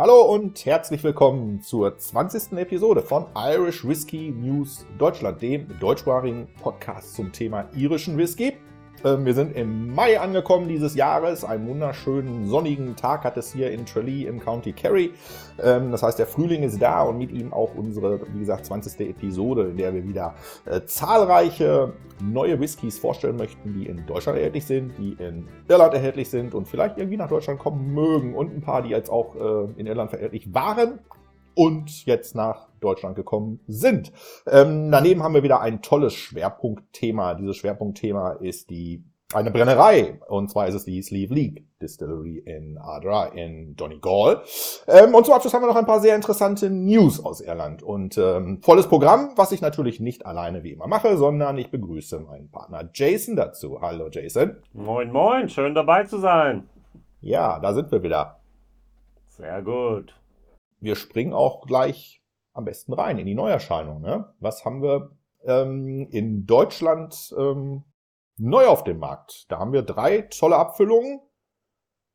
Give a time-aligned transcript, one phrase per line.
[0.00, 2.52] Hallo und herzlich willkommen zur 20.
[2.52, 8.56] Episode von Irish Whiskey News Deutschland, dem deutschsprachigen Podcast zum Thema irischen Whisky.
[9.04, 11.44] Ähm, wir sind im Mai angekommen dieses Jahres.
[11.44, 15.12] Einen wunderschönen sonnigen Tag hat es hier in Tralee im County Kerry.
[15.62, 19.08] Ähm, das heißt, der Frühling ist da und mit ihm auch unsere, wie gesagt, 20.
[19.08, 24.66] Episode, in der wir wieder äh, zahlreiche neue Whiskys vorstellen möchten, die in Deutschland erhältlich
[24.66, 28.60] sind, die in Irland erhältlich sind und vielleicht irgendwie nach Deutschland kommen mögen und ein
[28.60, 30.98] paar, die jetzt auch äh, in Irland erhältlich waren
[31.58, 34.12] und jetzt nach Deutschland gekommen sind.
[34.46, 37.34] Ähm, daneben haben wir wieder ein tolles Schwerpunktthema.
[37.34, 39.02] Dieses Schwerpunktthema ist die
[39.34, 40.20] eine Brennerei.
[40.28, 44.42] Und zwar ist es die Sleeve League Distillery in Adra in Donegal.
[44.86, 47.82] Ähm, und zum Abschluss haben wir noch ein paar sehr interessante News aus Irland.
[47.82, 52.20] Und ähm, volles Programm, was ich natürlich nicht alleine wie immer mache, sondern ich begrüße
[52.20, 53.80] meinen Partner Jason dazu.
[53.80, 54.58] Hallo Jason.
[54.74, 56.68] Moin, moin, schön dabei zu sein.
[57.20, 58.38] Ja, da sind wir wieder.
[59.26, 60.17] Sehr gut
[60.80, 64.00] wir springen auch gleich am besten rein in die Neuerscheinung.
[64.00, 64.32] Ne?
[64.40, 65.10] Was haben wir
[65.44, 67.84] ähm, in Deutschland ähm,
[68.36, 69.50] neu auf dem Markt?
[69.50, 71.20] Da haben wir drei tolle Abfüllungen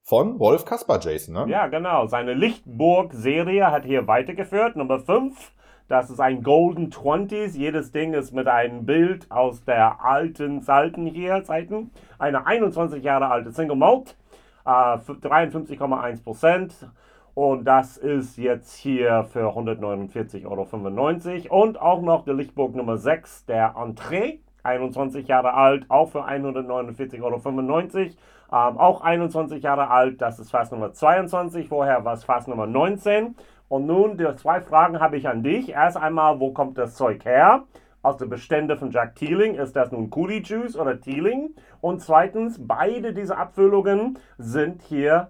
[0.02, 1.34] von Wolf Kasper, Jason.
[1.34, 1.46] Ne?
[1.50, 2.08] Ja, genau.
[2.08, 4.76] Seine Lichtburg-Serie hat hier weitergeführt.
[4.76, 5.54] Nummer 5.
[5.88, 7.56] Das ist ein Golden Twenties.
[7.56, 11.92] Jedes Ding ist mit einem Bild aus der alten Zeiten hier, Zeiten.
[12.20, 14.18] Eine 21 Jahre alte Single Malt.
[14.66, 16.90] Äh, 53,1 Prozent.
[17.36, 21.64] Und das ist jetzt hier für 149,95 Euro.
[21.64, 27.24] Und auch noch der Lichtburg Nummer 6, der Entree, 21 Jahre alt, auch für 149,95
[27.24, 27.42] Euro.
[28.52, 32.68] Ähm, auch 21 Jahre alt, das ist Fass Nummer 22, vorher war es Fass Nummer
[32.68, 33.36] 19.
[33.68, 35.70] Und nun, die zwei Fragen habe ich an dich.
[35.70, 37.64] Erst einmal, wo kommt das Zeug her?
[38.04, 41.56] Aus den Beständen von Jack Teeling, ist das nun Coolie Juice oder Teeling?
[41.82, 45.30] Und zweitens, beide diese Abfüllungen sind hier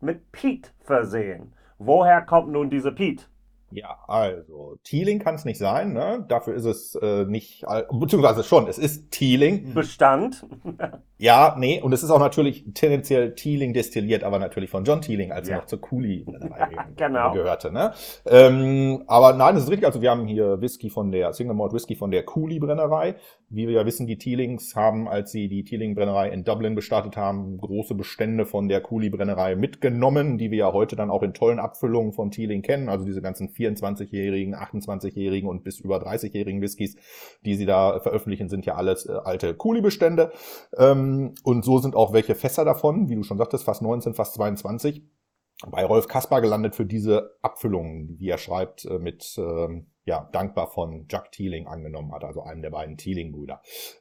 [0.00, 1.52] mit Pete versehen.
[1.78, 3.24] Woher kommt nun diese Pete?
[3.70, 6.24] Ja, also Teeling kann es nicht sein, ne?
[6.26, 9.74] Dafür ist es äh, nicht, beziehungsweise schon, es ist Teeling.
[9.74, 10.46] Bestand.
[11.18, 15.32] ja, nee, und es ist auch natürlich tendenziell Teeling destilliert, aber natürlich von John Teeling,
[15.32, 15.56] als ja.
[15.56, 16.24] er noch zur Cooley
[16.96, 17.32] genau.
[17.32, 17.92] gehörte, ne?
[18.24, 19.86] Ähm, aber nein, das ist richtig.
[19.86, 23.16] Also wir haben hier Whisky von der Single Malt Whisky von der Cooley Brennerei.
[23.50, 27.16] Wie wir ja wissen, die Teelings haben, als sie die Teeling Brennerei in Dublin gestartet
[27.16, 31.32] haben, große Bestände von der Cooley Brennerei mitgenommen, die wir ja heute dann auch in
[31.32, 32.90] tollen Abfüllungen von Teeling kennen.
[32.90, 36.96] Also diese ganzen 24-jährigen, 28-jährigen und bis über 30-jährigen Whiskys,
[37.46, 40.30] die sie da veröffentlichen, sind ja alles äh, alte Kuli-Bestände.
[40.76, 44.34] Ähm, und so sind auch welche Fässer davon, wie du schon sagtest, fast 19, fast
[44.34, 45.02] 22
[45.66, 50.68] bei Rolf Kaspar gelandet für diese Abfüllungen, wie er schreibt, äh, mit ähm, ja, dankbar
[50.68, 53.60] von Jack Teeling angenommen hat, also einem der beiden Teeling-Brüder.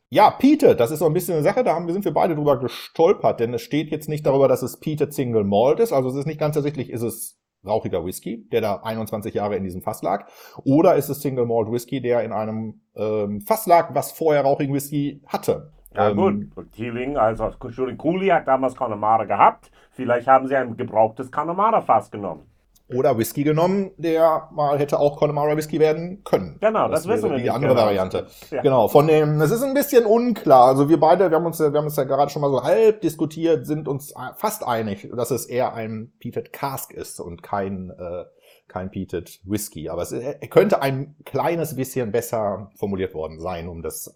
[0.09, 2.59] Ja, Pete, das ist so ein bisschen eine Sache, da haben, sind wir beide drüber
[2.59, 6.15] gestolpert, denn es steht jetzt nicht darüber, dass es Pete Single Malt ist, also es
[6.15, 10.01] ist nicht ganz ersichtlich, ist es rauchiger Whisky, der da 21 Jahre in diesem Fass
[10.01, 10.27] lag,
[10.63, 14.73] oder ist es Single Malt Whisky, der in einem ähm, Fass lag, was vorher rauchigen
[14.73, 15.73] Whisky hatte.
[15.97, 21.31] Ja ähm, gut, Teeling, also Cooley hat damals Connemara gehabt, vielleicht haben sie ein gebrauchtes
[21.31, 22.43] Connemara-Fass genommen
[22.89, 26.57] oder Whisky genommen, der mal hätte auch Connemara Whisky werden können.
[26.61, 27.81] Genau, das, das wissen wir Die andere genau.
[27.81, 28.27] Variante.
[28.49, 28.61] Ja.
[28.61, 30.67] Genau, von dem, es ist ein bisschen unklar.
[30.67, 33.01] Also wir beide, wir haben uns, wir haben uns ja gerade schon mal so halb
[33.01, 38.23] diskutiert, sind uns fast einig, dass es eher ein Peated Cask ist und kein, äh,
[38.69, 39.89] kein Peated Whisky.
[39.89, 44.13] Aber es er könnte ein kleines bisschen besser formuliert worden sein, um das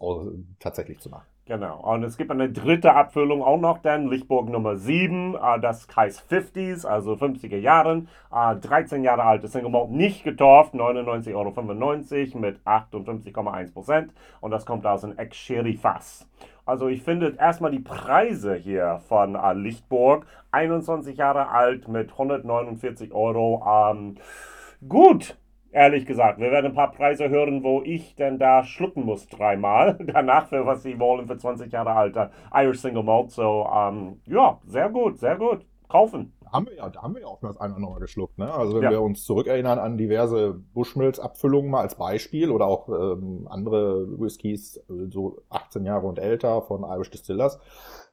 [0.60, 1.26] tatsächlich zu machen.
[1.46, 1.80] Genau.
[1.80, 6.32] Und es gibt eine dritte Abfüllung auch noch, dann Lichtburg Nummer 7, äh, das heißt
[6.32, 12.60] 50s, also 50er Jahren, äh, 13 Jahre altes Single Malt, nicht getorft, 99,95 Euro mit
[12.66, 14.10] 58,1%
[14.40, 16.28] und das kommt aus einem Ex-Sherry-Fass.
[16.66, 23.14] Also ich finde erstmal die Preise hier von äh, Lichtburg, 21 Jahre alt mit 149
[23.14, 24.16] Euro, ähm,
[24.88, 25.38] gut
[25.74, 29.98] Ehrlich gesagt, wir werden ein paar Preise hören, wo ich denn da schlucken muss dreimal.
[30.06, 33.32] Danach für was sie wollen für 20 Jahre alter Irish Single Malt.
[33.32, 35.66] So, ähm, ja, sehr gut, sehr gut.
[35.88, 36.34] Kaufen.
[36.42, 38.38] Da haben wir ja, da haben wir ja auch das eine oder andere geschluckt.
[38.38, 38.54] Ne?
[38.54, 38.92] Also wenn ja.
[38.92, 45.10] wir uns zurückerinnern an diverse Bushmills-Abfüllungen mal als Beispiel oder auch ähm, andere Whiskys, äh,
[45.10, 47.60] so 18 Jahre und älter von Irish Distillers,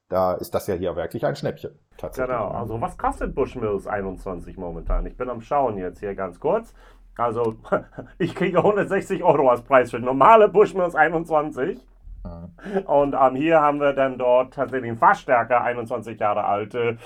[0.08, 1.78] da ist das ja hier wirklich ein Schnäppchen.
[1.98, 2.34] Tatsächlich.
[2.34, 5.04] Genau, also was kostet Bushmills 21 momentan?
[5.06, 6.72] Ich bin am Schauen jetzt hier ganz kurz.
[7.18, 7.56] Also,
[8.18, 11.78] ich kriege 160 Euro als Preis für normale Bushmills 21.
[12.24, 12.82] Mhm.
[12.86, 16.96] Und ähm, hier haben wir dann dort tatsächlich einen Fassstärker, 21 Jahre alte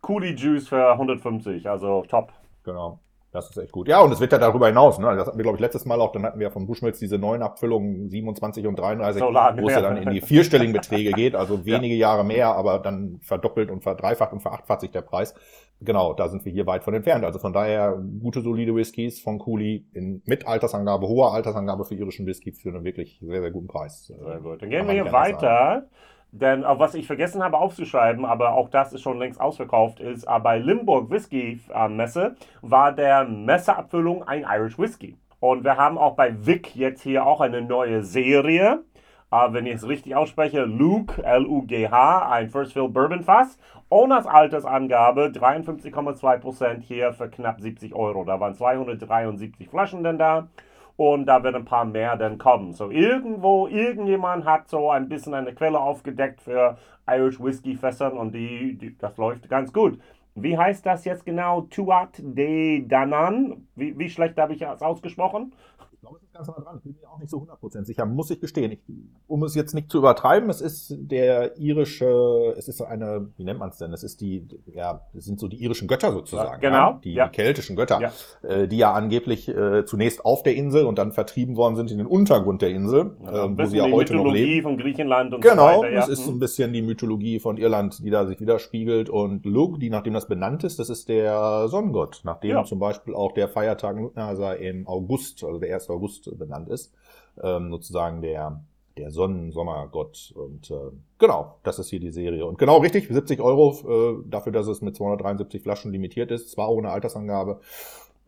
[0.00, 1.68] Coolie Juice für 150.
[1.68, 2.32] Also top.
[2.64, 3.00] Genau.
[3.30, 3.88] Das ist echt gut.
[3.88, 5.14] Ja, und es wird ja darüber hinaus, ne?
[5.14, 7.42] Das hatten wir, glaube ich, letztes Mal auch, dann hatten wir von Bushmills diese neuen
[7.42, 11.34] Abfüllungen 27 und 33, so lang, wo es ja dann in die vierstelligen Beträge geht,
[11.34, 12.08] also wenige ja.
[12.08, 15.34] Jahre mehr, aber dann verdoppelt und verdreifacht und verachtfacht sich der Preis.
[15.80, 17.24] Genau, da sind wir hier weit von entfernt.
[17.24, 22.26] Also von daher gute, solide Whiskys von Cooley in, mit Altersangabe, hoher Altersangabe für irischen
[22.26, 24.06] Whisky für einen wirklich sehr, sehr guten Preis.
[24.06, 24.62] Sehr gut.
[24.62, 25.40] Dann gehen wir hier weiter.
[25.40, 25.86] Sagen.
[26.30, 30.24] Denn auch was ich vergessen habe aufzuschreiben, aber auch das ist schon längst ausverkauft, ist
[30.24, 35.16] äh, bei Limburg Whisky äh, Messe war der Messeabfüllung ein Irish Whisky.
[35.40, 38.82] Und wir haben auch bei Vic jetzt hier auch eine neue Serie.
[39.30, 43.58] Äh, wenn ich es richtig ausspreche, Luke, L-U-G-H, ein First Fill Bourbon Fass.
[43.90, 48.24] Owners Altersangabe 53,2% hier für knapp 70 Euro.
[48.24, 50.48] Da waren 273 Flaschen denn da
[50.96, 52.72] und da wird ein paar mehr dann kommen.
[52.72, 56.76] So irgendwo, irgendjemand hat so ein bisschen eine Quelle aufgedeckt für
[57.08, 59.98] Irish Whiskey Fässern und die, die, das läuft ganz gut.
[60.34, 61.62] Wie heißt das jetzt genau?
[61.62, 63.68] Tuat de Danan?
[63.74, 65.54] Wie, wie schlecht habe ich das ausgesprochen?
[65.92, 66.76] Ich glaube, ganz nah dran.
[66.78, 68.72] Ich bin mir auch nicht so 100% sicher, muss ich gestehen.
[68.72, 68.80] Ich,
[69.26, 73.58] um es jetzt nicht zu übertreiben, es ist der irische, es ist eine, wie nennt
[73.58, 73.92] man es denn?
[73.92, 76.62] Es ist die, ja, es sind so die irischen Götter sozusagen.
[76.62, 76.76] Ja, genau.
[76.76, 77.00] Ja?
[77.02, 77.28] Die, ja.
[77.28, 78.12] die, keltischen Götter.
[78.42, 81.98] Äh, die ja angeblich äh, zunächst auf der Insel und dann vertrieben worden sind in
[81.98, 84.38] den Untergrund der Insel, äh, wo sie ja heute noch leben.
[84.38, 85.90] Mythologie von Griechenland und genau, so weiter.
[85.90, 89.10] Genau, es ist so ein bisschen die Mythologie von Irland, die da sich widerspiegelt.
[89.10, 93.32] Und Luke, die nachdem das benannt ist, das ist der Sonnengott, nachdem zum Beispiel auch
[93.32, 95.90] der Feiertag Nasa im August, also der 1.
[95.90, 96.94] August benannt ist,
[97.42, 98.60] ähm, sozusagen der,
[98.96, 100.32] der Sonnen-Sommergott.
[100.36, 102.46] Und äh, genau, das ist hier die Serie.
[102.46, 106.70] Und genau richtig, 70 Euro äh, dafür, dass es mit 273 Flaschen limitiert ist, zwar
[106.70, 107.60] ohne Altersangabe,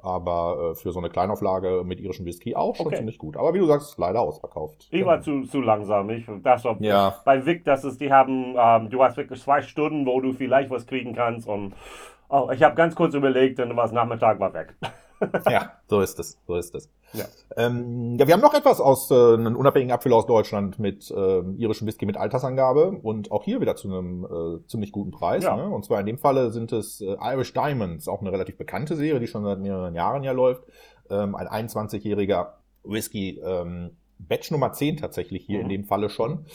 [0.02, 2.96] aber äh, für so eine Kleinauflage mit irischen Whisky auch schon okay.
[2.96, 3.36] ziemlich gut.
[3.36, 4.88] Aber wie du sagst, leider ausverkauft.
[4.90, 6.10] Ich war zu, zu langsam.
[6.10, 7.16] Ich, das war, ja.
[7.24, 10.70] Bei Vic, das ist, die haben, ähm, du hast wirklich zwei Stunden, wo du vielleicht
[10.70, 11.74] was kriegen kannst und
[12.30, 14.74] oh, ich habe ganz kurz überlegt, dann war es Nachmittag, war weg.
[15.50, 16.88] ja, so ist es, so ist es.
[17.12, 17.24] Ja,
[17.56, 21.40] ähm, ja wir haben noch etwas aus äh, einem unabhängigen Abfüller aus Deutschland mit äh,
[21.58, 25.44] irischem Whisky mit Altersangabe und auch hier wieder zu einem äh, ziemlich guten Preis.
[25.44, 25.56] Ja.
[25.56, 25.68] Ne?
[25.68, 29.20] Und zwar in dem Falle sind es äh, Irish Diamonds, auch eine relativ bekannte Serie,
[29.20, 30.64] die schon seit mehreren Jahren ja läuft.
[31.08, 32.54] Ähm, ein 21-jähriger
[32.84, 35.64] Whisky, ähm, Batch Nummer 10 tatsächlich hier mhm.
[35.64, 36.46] in dem Falle schon.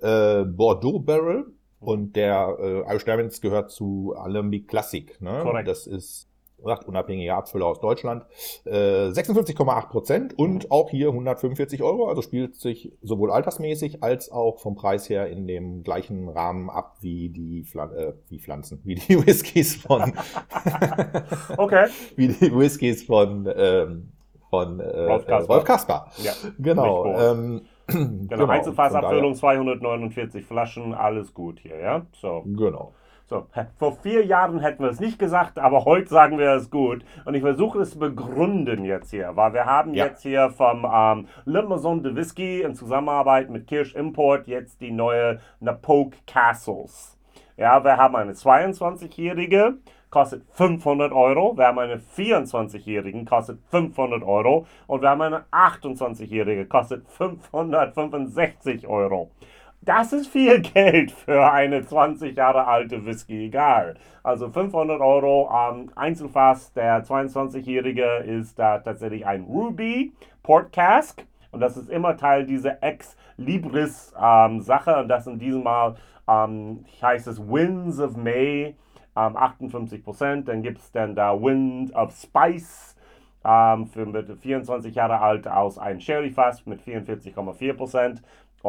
[0.00, 1.46] Äh, Bordeaux Barrel.
[1.78, 5.20] Und der äh, Irish Diamonds gehört zu Alembic Classic.
[5.20, 5.62] Ne?
[5.64, 6.28] Das ist
[6.62, 8.24] sagt unabhängiger Abfüller aus Deutschland,
[8.64, 12.08] äh, 56,8 Prozent und auch hier 145 Euro.
[12.08, 16.96] Also spielt sich sowohl altersmäßig als auch vom Preis her in dem gleichen Rahmen ab
[17.00, 20.12] wie die Pflan äh, wie Pflanzen, wie die Whiskys von
[21.56, 21.86] okay,
[22.16, 24.12] wie die Whiskys von ähm,
[24.50, 25.54] von äh, Rolf Kasper.
[25.54, 26.10] Rolf Kasper.
[26.18, 27.18] Ja, genau.
[27.18, 28.46] Ähm, genau, genau.
[28.46, 32.06] Einzelfassabfüllung 249 Flaschen, alles gut hier, ja?
[32.12, 32.42] So.
[32.46, 32.94] Genau.
[33.28, 37.04] So, vor vier Jahren hätten wir es nicht gesagt, aber heute sagen wir es gut.
[37.24, 40.04] Und ich versuche es begründen jetzt hier, weil wir haben ja.
[40.04, 44.92] jetzt hier vom ähm, Le Maison de Whisky in Zusammenarbeit mit Kirsch Import jetzt die
[44.92, 47.18] neue Napoke Castles.
[47.56, 49.78] Ja, wir haben eine 22-jährige,
[50.10, 51.56] kostet 500 Euro.
[51.56, 54.66] Wir haben eine 24-jährigen, kostet 500 Euro.
[54.86, 59.32] Und wir haben eine 28-jährige, kostet 565 Euro.
[59.86, 63.94] Das ist viel Geld für eine 20 Jahre alte Whisky, egal.
[64.24, 66.72] Also 500 Euro am Einzelfass.
[66.72, 70.12] Der 22-Jährige ist da tatsächlich ein Ruby
[70.42, 71.24] Port Cask.
[71.52, 74.90] Und das ist immer Teil dieser Ex-Libris-Sache.
[74.90, 75.94] Ähm, und das in diesem Mal
[76.28, 78.74] ähm, heißt es Winds of May,
[79.16, 82.96] ähm, 58% Dann gibt es dann da Wind of Spice
[83.44, 84.04] ähm, für
[84.36, 88.16] 24 Jahre alt aus ein Sherry-Fass mit 44,4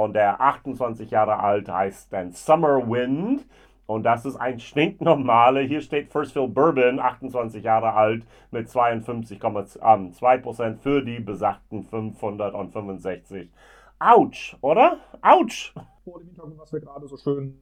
[0.03, 3.47] und der 28 Jahre alt heißt dann Summer Wind.
[3.87, 10.63] Und das ist ein stinknormale, hier steht First Fill Bourbon, 28 Jahre alt, mit 52,2%
[10.65, 13.49] ähm, für die besagten 565.
[13.97, 14.97] Autsch, oder?
[15.21, 15.73] Autsch!
[16.03, 17.59] Vor dem Hintergrund, was wir gerade so schön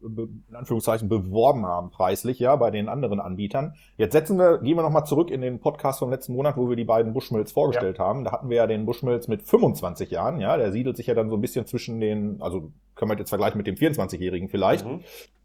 [0.00, 3.74] in Anführungszeichen beworben haben preislich, ja, bei den anderen Anbietern.
[3.96, 6.76] Jetzt setzen wir, gehen wir nochmal zurück in den Podcast vom letzten Monat, wo wir
[6.76, 8.04] die beiden Bushmills vorgestellt ja.
[8.04, 8.24] haben.
[8.24, 11.30] Da hatten wir ja den Bushmills mit 25 Jahren, ja, der siedelt sich ja dann
[11.30, 15.00] so ein bisschen zwischen den, also können wir jetzt vergleichen mit dem 24-Jährigen vielleicht, mhm.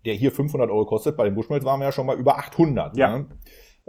[0.06, 1.18] der hier 500 Euro kostet.
[1.18, 2.98] Bei den Bushmills waren wir ja schon mal über 800.
[2.98, 3.18] Ja.
[3.18, 3.26] Ne?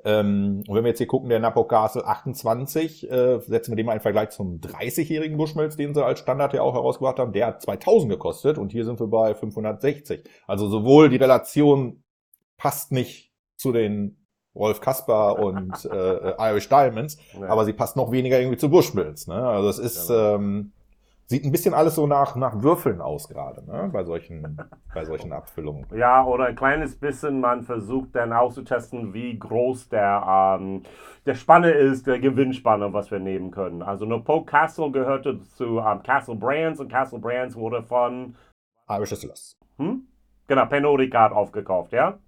[0.02, 3.86] Ähm, und wenn wir jetzt hier gucken, der Napo Castle 28, äh, setzen wir den
[3.86, 7.46] mal in Vergleich zum 30-jährigen Bushmills, den sie als Standard ja auch herausgebracht haben, der
[7.46, 10.24] hat 2000 gekostet und hier sind wir bei 560.
[10.46, 12.02] Also sowohl die Relation
[12.56, 14.16] passt nicht zu den
[14.54, 17.46] Rolf Kasper und äh, Irish Diamonds, ja.
[17.48, 19.26] aber sie passt noch weniger irgendwie zu Bushmills.
[19.26, 19.34] Ne?
[19.34, 20.34] Also es ist, genau.
[20.36, 20.72] ähm,
[21.26, 23.88] Sieht ein bisschen alles so nach, nach Würfeln aus gerade, ne?
[23.90, 24.58] bei, solchen,
[24.92, 25.86] bei solchen Abfüllungen.
[25.94, 30.82] Ja, oder ein kleines bisschen, man versucht dann auszutesten, wie groß der, ähm,
[31.24, 33.82] der Spanne ist, der Gewinnspanne, was wir nehmen können.
[33.82, 38.36] Also nur Poke Castle gehörte zu ähm, Castle Brands und Castle Brands wurde von
[38.88, 39.58] Irish Distillers.
[39.78, 40.06] Hm?
[40.46, 42.18] Genau, Pernod Ricard aufgekauft, ja?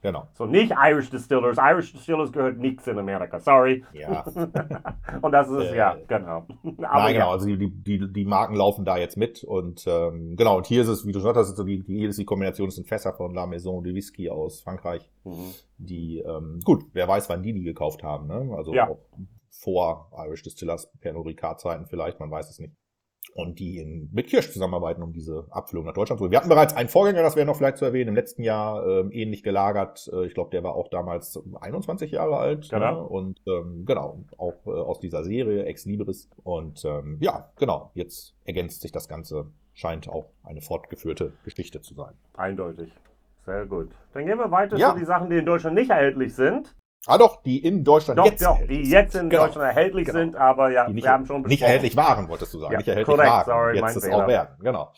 [0.00, 0.28] Genau.
[0.34, 1.58] So nicht Irish Distillers.
[1.58, 3.40] Irish Distillers gehört nichts in Amerika.
[3.40, 3.84] Sorry.
[3.92, 4.24] Ja.
[5.22, 6.46] und das ist, äh, ja, genau.
[6.82, 7.30] Aber nein, genau.
[7.32, 9.42] Also die, die, die Marken laufen da jetzt mit.
[9.42, 12.18] Und ähm, genau, und hier ist es, wie du schon hast, so die, hier ist
[12.18, 15.10] die Kombination, das sind Fässer von La Maison de Whisky aus Frankreich.
[15.24, 15.54] Mhm.
[15.78, 18.28] Die, ähm, gut, wer weiß, wann die die gekauft haben.
[18.28, 18.54] Ne?
[18.56, 18.88] Also ja.
[18.88, 18.98] auch
[19.50, 22.72] vor Irish Distillers, Pernod Ricard-Zeiten vielleicht, man weiß es nicht
[23.34, 26.32] und die in, mit Kirsch zusammenarbeiten, um diese Abfüllung nach Deutschland zu holen.
[26.32, 29.10] Wir hatten bereits einen Vorgänger, das wäre noch vielleicht zu erwähnen, im letzten Jahr ähm,
[29.12, 30.10] ähnlich gelagert.
[30.12, 32.68] Äh, ich glaube, der war auch damals 21 Jahre alt.
[32.70, 33.02] Genau.
[33.02, 33.02] Ne?
[33.02, 36.28] Und ähm, genau, auch äh, aus dieser Serie Ex Libris.
[36.42, 39.46] Und ähm, ja, genau, jetzt ergänzt sich das Ganze.
[39.74, 42.14] Scheint auch eine fortgeführte Geschichte zu sein.
[42.36, 42.92] Eindeutig.
[43.46, 43.90] Sehr gut.
[44.12, 44.90] Dann gehen wir weiter ja.
[44.90, 46.74] zu den Sachen, die in Deutschland nicht erhältlich sind.
[47.08, 49.46] Ah doch, die in Deutschland doch, jetzt doch, die jetzt in genau.
[49.46, 50.18] Deutschland erhältlich genau.
[50.18, 51.48] sind, aber ja, nicht, wir haben schon besprochen.
[51.48, 52.72] Nicht erhältlich waren, wolltest du sagen.
[52.72, 53.44] Ja, nicht erhältlich korrekt, waren.
[53.46, 54.92] Sorry, jetzt es auch werden, genau.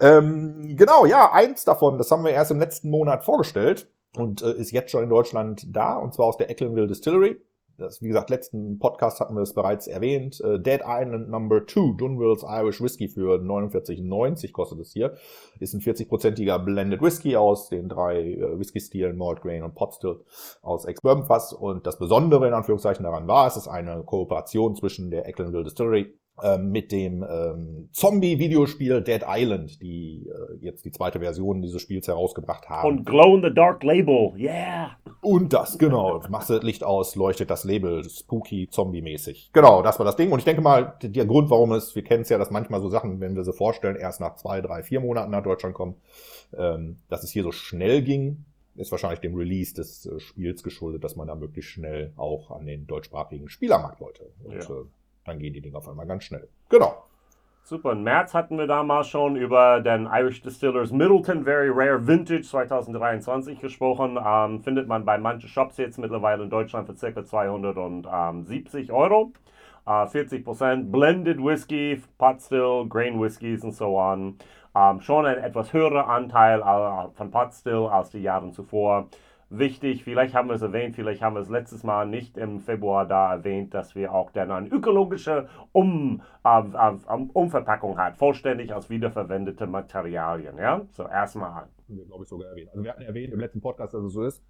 [0.00, 4.54] Ähm, genau, ja, eins davon, das haben wir erst im letzten Monat vorgestellt und äh,
[4.54, 7.40] ist jetzt schon in Deutschland da, und zwar aus der Ecklenville Distillery
[7.78, 10.40] das, wie gesagt, letzten Podcast hatten wir es bereits erwähnt.
[10.40, 15.14] Äh, Dead Island Number 2, Dunwills Irish Whiskey für 49,90 kostet es hier.
[15.60, 20.20] Ist ein 40-prozentiger Blended Whisky aus den drei äh, Whisky-Stilen Malt Grain und Pot Still
[20.62, 21.52] aus Ex-Bourbon Fass.
[21.52, 26.14] Und das Besondere in Anführungszeichen daran war, es ist eine Kooperation zwischen der Ecklenville Distillery
[26.42, 32.08] ähm, mit dem ähm, Zombie-Videospiel Dead Island, die äh, jetzt die zweite Version dieses Spiels
[32.08, 32.88] herausgebracht haben.
[32.88, 34.96] Und Glow in the Dark Label, yeah!
[35.26, 36.22] Und das, genau.
[36.28, 39.50] Machst du Licht aus, leuchtet das Label, spooky, zombie-mäßig.
[39.52, 40.30] Genau, das war das Ding.
[40.30, 42.88] Und ich denke mal, der Grund, warum es, wir kennen es ja, dass manchmal so
[42.88, 45.96] Sachen, wenn wir sie vorstellen, erst nach zwei, drei, vier Monaten nach Deutschland kommen,
[46.56, 48.44] ähm, dass es hier so schnell ging,
[48.76, 52.64] ist wahrscheinlich dem Release des äh, Spiels geschuldet, dass man da möglichst schnell auch an
[52.64, 54.30] den deutschsprachigen Spielermarkt wollte.
[54.44, 54.60] Und, ja.
[54.60, 54.84] äh,
[55.24, 56.46] dann gehen die Dinge auf einmal ganz schnell.
[56.68, 57.02] Genau.
[57.68, 57.90] Super.
[57.90, 63.58] Im März hatten wir damals schon über den Irish Distillers Middleton Very Rare Vintage 2023
[63.60, 64.16] gesprochen.
[64.24, 67.24] Ähm, findet man bei manchen Shops jetzt mittlerweile in Deutschland für ca.
[67.24, 69.32] 270 Euro.
[69.84, 74.38] Äh, 40% Blended Whisky, Pot Still, Grain Whiskies und so on.
[74.76, 79.08] Ähm, schon ein etwas höherer Anteil uh, von Pot Still als die Jahre zuvor
[79.48, 83.06] wichtig, vielleicht haben wir es erwähnt, vielleicht haben wir es letztes Mal nicht im Februar
[83.06, 88.90] da erwähnt, dass wir auch dann eine ökologische um, äh, äh, Umverpackung hat, vollständig aus
[88.90, 90.58] wiederverwendeten Materialien.
[90.58, 91.68] Ja, so erstmal.
[91.88, 92.70] Wir, glaube ich, sogar erwähnt.
[92.70, 94.42] Also wir hatten erwähnt im letzten Podcast, dass es so ist.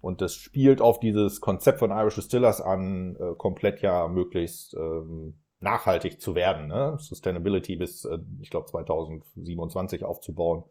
[0.00, 5.34] Und das spielt auf dieses Konzept von Irish Distillers an, äh, komplett ja möglichst ähm,
[5.60, 6.96] nachhaltig zu werden, ne?
[6.98, 10.64] Sustainability bis, äh, ich glaube, 2027 aufzubauen.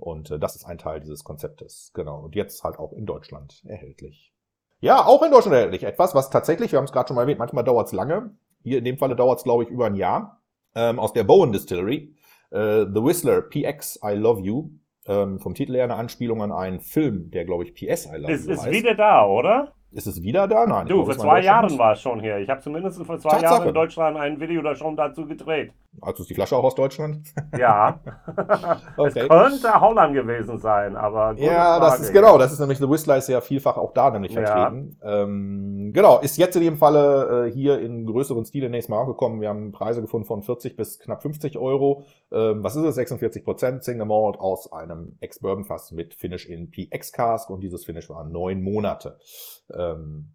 [0.00, 1.92] Und äh, das ist ein Teil dieses Konzeptes.
[1.94, 2.20] Genau.
[2.20, 4.32] Und jetzt halt auch in Deutschland erhältlich.
[4.80, 5.84] Ja, auch in Deutschland erhältlich.
[5.84, 8.34] Etwas, was tatsächlich, wir haben es gerade schon mal erwähnt, manchmal dauert es lange.
[8.62, 10.40] Hier in dem Falle dauert es, glaube ich, über ein Jahr.
[10.74, 12.14] Ähm, aus der Bowen Distillery.
[12.50, 14.70] Äh, The Whistler PX I Love You.
[15.06, 18.32] Ähm, vom Titel her eine Anspielung an einen Film, der, glaube ich, PS I Love
[18.32, 18.68] ist, You ist heißt.
[18.68, 19.74] Ist wieder da, oder?
[19.92, 20.66] Ist es wieder da?
[20.66, 20.86] Nein.
[20.86, 22.38] Du, vor zwei Jahren war es schon hier.
[22.38, 23.54] Ich habe zumindest vor zwei Tatsache.
[23.54, 25.72] Jahren in Deutschland ein Video da schon dazu gedreht.
[26.00, 27.26] Also ist die Flasche auch aus Deutschland?
[27.58, 27.98] Ja.
[28.96, 29.20] okay.
[29.22, 31.34] Es könnte Holland gewesen sein, aber.
[31.36, 31.80] Ja, Frage.
[31.80, 32.38] das ist genau.
[32.38, 34.96] Das ist nämlich The Whistler ist ja vielfach auch da nämlich vertreten.
[35.02, 35.22] Ja.
[35.22, 39.40] Ähm, genau, ist jetzt in jedem Falle äh, hier in größeren Stile nächstes Mal angekommen.
[39.40, 42.04] Wir haben Preise gefunden von 40 bis knapp 50 Euro.
[42.30, 42.94] Ähm, was ist es?
[42.94, 48.24] 46 Prozent Single Malt aus einem Ex-Bourbon-Fass mit Finish in PX-Cask und dieses Finish war
[48.24, 49.18] neun Monate.
[49.80, 50.32] Ähm,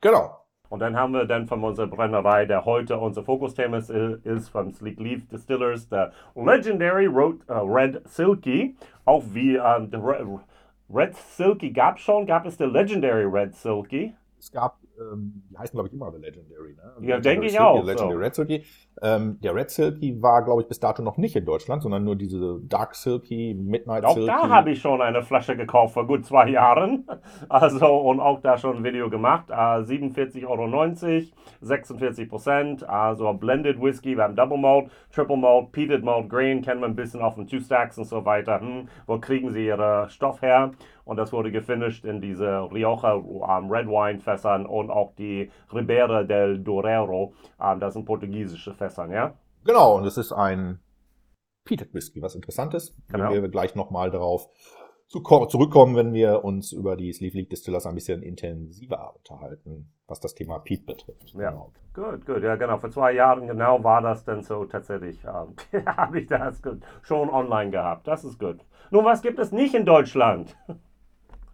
[0.00, 0.36] genau.
[0.68, 4.72] Und dann haben wir dann von unserer Brennerei, der heute unser Fokusthema ist, ist von
[4.72, 8.76] Sleek Leaf Distillers, der Legendary Road, uh, Red Silky.
[9.04, 10.40] Auch wie um, ähm,
[10.88, 14.14] Red Silky gab es schon, gab es der Legendary Red Silky.
[14.38, 16.74] Es gab ähm, die heißen, glaube ich, immer The Legendary.
[16.74, 16.82] Ne?
[16.96, 17.84] Also ja, denke ich Silky, auch.
[17.84, 18.18] Legendary so.
[18.18, 18.64] Red Silky.
[19.02, 22.16] Ähm, der Red Silky war, glaube ich, bis dato noch nicht in Deutschland, sondern nur
[22.16, 24.30] diese Dark Silky, Midnight auch Silky.
[24.30, 27.06] Auch da habe ich schon eine Flasche gekauft vor gut zwei Jahren.
[27.48, 29.50] Also, und auch da schon ein Video gemacht.
[29.50, 31.26] Äh, 47,90 Euro,
[31.60, 32.88] 46 Prozent.
[32.88, 36.96] Also, Blended Whisky, wir haben Double Malt, Triple Malt, Peated Malt, Grain, kennen wir ein
[36.96, 38.60] bisschen auf den Two Stacks und so weiter.
[38.60, 40.72] Hm, wo kriegen sie ihre Stoff her?
[41.10, 46.22] Und das wurde gefinisht in diese Rioja ähm, Red Wine Fässern und auch die Ribera
[46.22, 47.34] del Dorero.
[47.58, 49.34] Um, ähm, das sind portugiesische Fässern, ja?
[49.64, 50.78] Genau, und es ist ein
[51.64, 52.94] Peated Whisky, was interessant ist.
[53.08, 53.32] Genau.
[53.32, 54.50] Wir gleich nochmal darauf
[55.08, 60.36] zurückkommen, wenn wir uns über die Sleeve League Distillers ein bisschen intensiver unterhalten, was das
[60.36, 61.34] Thema Peat betrifft.
[61.34, 61.72] Ja, genau.
[61.92, 62.78] gut, gut, ja genau.
[62.78, 66.62] Vor zwei Jahren genau war das dann so tatsächlich, ähm, habe ich das
[67.02, 68.06] schon online gehabt.
[68.06, 68.60] Das ist gut.
[68.92, 70.56] Nun, was gibt es nicht in Deutschland?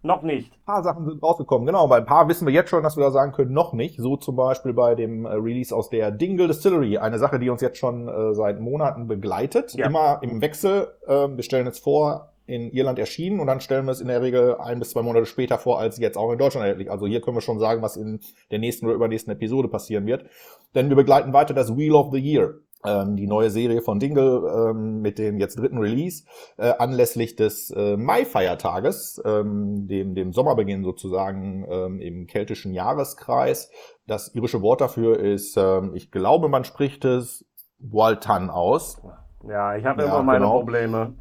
[0.07, 0.53] Noch nicht.
[0.53, 1.87] Ein paar Sachen sind rausgekommen, genau.
[1.87, 3.97] Bei ein paar wissen wir jetzt schon, dass wir da sagen können, noch nicht.
[3.97, 6.97] So zum Beispiel bei dem äh, Release aus der Dingle Distillery.
[6.97, 9.73] Eine Sache, die uns jetzt schon äh, seit Monaten begleitet.
[9.73, 9.87] Ja.
[9.87, 10.93] Immer im Wechsel.
[11.05, 14.21] Äh, wir stellen jetzt vor, in Irland erschienen und dann stellen wir es in der
[14.21, 16.89] Regel ein bis zwei Monate später vor, als jetzt auch in Deutschland erhältlich.
[16.89, 18.21] Also hier können wir schon sagen, was in
[18.51, 20.25] der nächsten oder übernächsten Episode passieren wird.
[20.73, 22.55] Denn wir begleiten weiter das Wheel of the Year
[22.85, 26.23] die neue Serie von Dingle ähm, mit dem jetzt dritten Release
[26.57, 33.71] äh, anlässlich des äh, Mai-Feiertages, ähm, dem, dem Sommerbeginn sozusagen ähm, im keltischen Jahreskreis.
[34.05, 37.45] Das irische Wort dafür ist, ähm, ich glaube, man spricht es
[37.79, 39.01] Waltan aus.
[39.47, 40.59] Ja, ich habe ja, immer meine genau.
[40.59, 41.15] Probleme.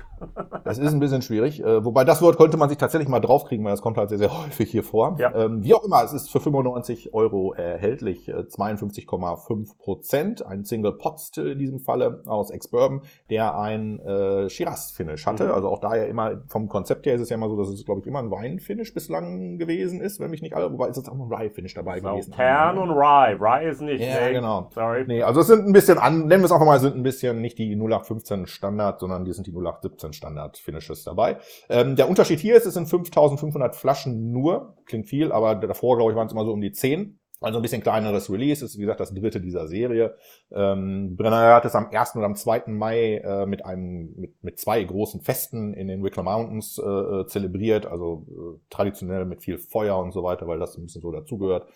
[0.64, 1.62] Das ist ein bisschen schwierig.
[1.62, 4.18] Äh, wobei das Wort könnte man sich tatsächlich mal draufkriegen, weil das kommt halt sehr,
[4.18, 5.16] sehr häufig hier vor.
[5.18, 5.34] Ja.
[5.34, 8.28] Ähm, wie auch immer, es ist für 95 Euro erhältlich.
[8.28, 10.44] 52,5 äh, Prozent.
[10.44, 15.44] Ein Single Pot in diesem Falle aus Ex-Bourbon, der ein äh, Shiraz-Finish hatte.
[15.44, 15.52] Mhm.
[15.52, 18.00] Also auch daher immer, vom Konzept her ist es ja immer so, dass es, glaube
[18.00, 21.14] ich, immer ein Wein-Finish bislang gewesen ist, wenn mich nicht alle, wobei ist jetzt auch
[21.14, 22.32] ein Rye-Finish dabei so, gewesen.
[22.32, 23.36] Tern und Rye.
[23.40, 24.00] Rye ist nicht.
[24.00, 24.32] Ja, nee.
[24.32, 24.68] genau.
[24.74, 25.04] Sorry.
[25.06, 27.40] Nee, also es sind ein bisschen an, nennen wir es einfach mal, sind ein bisschen
[27.40, 31.38] nicht die 0815 Standard, sondern die sind die 0817 Standard-Finishes dabei.
[31.68, 34.76] Ähm, der Unterschied hier ist, es sind 5500 Flaschen nur.
[34.86, 37.18] Klingt viel, aber davor, glaube ich, waren es immer so um die 10.
[37.40, 40.16] Also ein bisschen kleineres Release, ist wie gesagt das dritte dieser Serie.
[40.50, 42.16] Ähm, Brenner hat es am 1.
[42.16, 42.64] oder am 2.
[42.68, 47.26] Mai äh, mit einem mit, mit zwei großen Festen in den Wicklow Mountains äh, äh,
[47.26, 51.12] zelebriert, also äh, traditionell mit viel Feuer und so weiter, weil das ein bisschen so
[51.12, 51.68] dazugehört.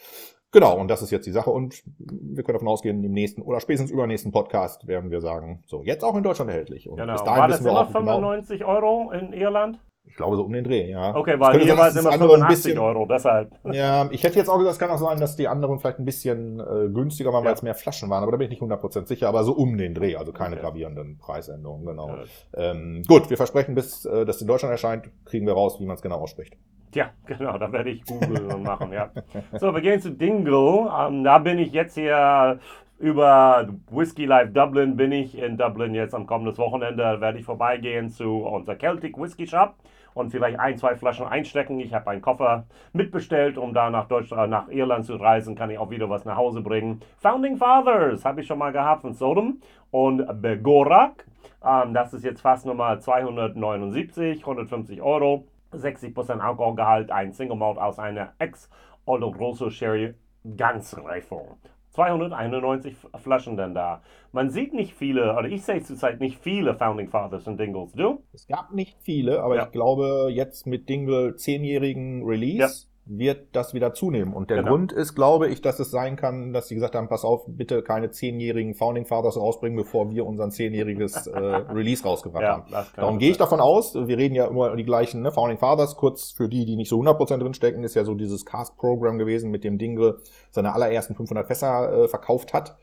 [0.52, 1.50] Genau, und das ist jetzt die Sache.
[1.50, 5.82] Und wir können davon ausgehen, im nächsten oder spätestens übernächsten Podcast werden wir sagen, so,
[5.84, 6.88] jetzt auch in Deutschland erhältlich.
[6.88, 7.12] Und genau.
[7.12, 9.78] bis dahin War das immer 95 genau, Euro in Irland?
[10.10, 11.14] Ich glaube so um den Dreh, ja.
[11.14, 13.52] Okay, weil es immer 85 bisschen, Euro, deshalb.
[13.70, 16.04] Ja, ich hätte jetzt auch gesagt, es kann auch sein, dass die anderen vielleicht ein
[16.04, 19.06] bisschen äh, günstiger waren, weil es mehr Flaschen waren, aber da bin ich nicht 100%
[19.06, 20.64] sicher, aber so um den Dreh, also keine okay.
[20.64, 22.08] gravierenden Preisänderungen, genau.
[22.08, 22.28] Gut.
[22.54, 25.94] Ähm, gut, wir versprechen, bis äh, das in Deutschland erscheint, kriegen wir raus, wie man
[25.94, 26.56] es genau ausspricht.
[26.94, 29.10] Ja, genau, da werde ich Google machen, ja.
[29.58, 30.90] So, wir gehen zu Dingle.
[30.98, 32.58] Ähm, da bin ich jetzt hier
[32.98, 37.20] über Whiskey Life Dublin bin ich in Dublin jetzt am kommenden Wochenende.
[37.20, 39.74] Werde ich vorbeigehen zu unser Celtic Whisky Shop
[40.12, 41.80] und vielleicht ein, zwei Flaschen einstecken.
[41.80, 45.54] Ich habe einen Koffer mitbestellt, um da nach Deutschland, nach Irland zu reisen.
[45.54, 47.00] Kann ich auch wieder was nach Hause bringen.
[47.18, 51.24] Founding Fathers habe ich schon mal gehabt von Sodom und Begorak.
[51.64, 55.46] Ähm, das ist jetzt fast Nummer 279, 150 Euro.
[55.72, 60.14] 60% Alkoholgehalt, ein Single Malt aus einer Ex-Oloroso Sherry
[60.56, 61.58] Ganzreifung.
[61.90, 64.02] 291 Flaschen denn da.
[64.32, 68.22] Man sieht nicht viele, oder ich sehe zurzeit nicht viele Founding Fathers und Dingles, du?
[68.32, 69.64] Es gab nicht viele, aber ja.
[69.64, 74.32] ich glaube, jetzt mit Dingle 10-jährigen Release wird das wieder zunehmen.
[74.34, 74.70] Und der genau.
[74.70, 77.82] Grund ist, glaube ich, dass es sein kann, dass sie gesagt haben, pass auf, bitte
[77.82, 82.86] keine zehnjährigen Founding Fathers rausbringen, bevor wir unser zehnjähriges äh, Release rausgebracht ja, haben.
[82.94, 86.30] Darum gehe ich davon aus, wir reden ja immer die gleichen ne, Founding Fathers, kurz
[86.30, 89.78] für die, die nicht so 100% drinstecken, ist ja so dieses Cast-Programm gewesen, mit dem
[89.78, 90.18] Dingle
[90.50, 92.78] seine allerersten 500 Fässer äh, verkauft hat.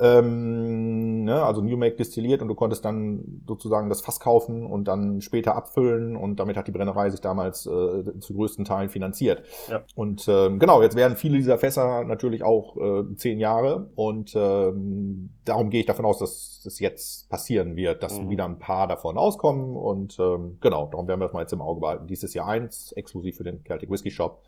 [0.00, 4.88] Ähm, ne, also New Make destilliert und du konntest dann sozusagen das Fass kaufen und
[4.88, 9.42] dann später abfüllen und damit hat die Brennerei sich damals äh, zu größten Teilen finanziert.
[9.68, 9.82] Ja.
[9.94, 15.30] Und ähm, genau, jetzt werden viele dieser Fässer natürlich auch äh, zehn Jahre und ähm,
[15.44, 18.30] darum gehe ich davon aus, dass das jetzt passieren wird, dass mhm.
[18.30, 21.62] wieder ein paar davon auskommen und ähm, genau, darum werden wir das mal jetzt im
[21.62, 22.06] Auge behalten.
[22.06, 24.42] Dieses Jahr eins, exklusiv für den Celtic Whisky Shop,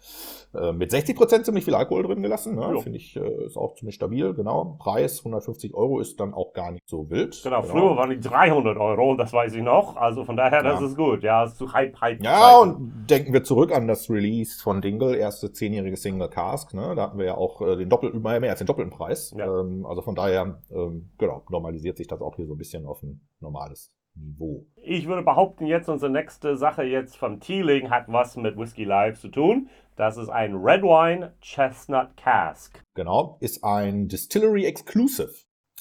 [0.54, 2.78] äh, mit 60 Prozent ziemlich viel Alkohol drin gelassen, ne?
[2.82, 4.76] finde ich, äh, ist auch ziemlich stabil, genau.
[4.78, 7.40] Preis 150 Euro ist dann auch gar nicht so wild.
[7.42, 7.72] Genau, genau.
[7.72, 10.86] früher waren die 300 Euro, das weiß ich noch, also von daher, das ja.
[10.86, 12.22] ist gut, ja, ist zu Hype, Hype.
[12.22, 12.60] Ja, Zeiten.
[12.60, 16.94] und denken wir zurück an das Release von Dingle, erste zehnjährige Single Cask, ne?
[16.94, 19.60] da hatten wir ja auch äh, den doppelten, mehr als den doppelten Preis, ja.
[19.60, 23.02] ähm, also von daher, ähm, genau, normalisiert sich das auch hier so ein bisschen auf
[23.02, 24.66] ein normales Niveau.
[24.82, 29.18] Ich würde behaupten, jetzt unsere nächste Sache jetzt vom Teeling hat was mit Whiskey Live
[29.18, 29.70] zu tun.
[29.96, 32.82] Das ist ein Red Wine Chestnut Cask.
[32.94, 35.32] Genau, ist ein Distillery Exclusive.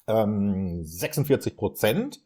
[0.07, 2.21] Ähm, 46 Prozent.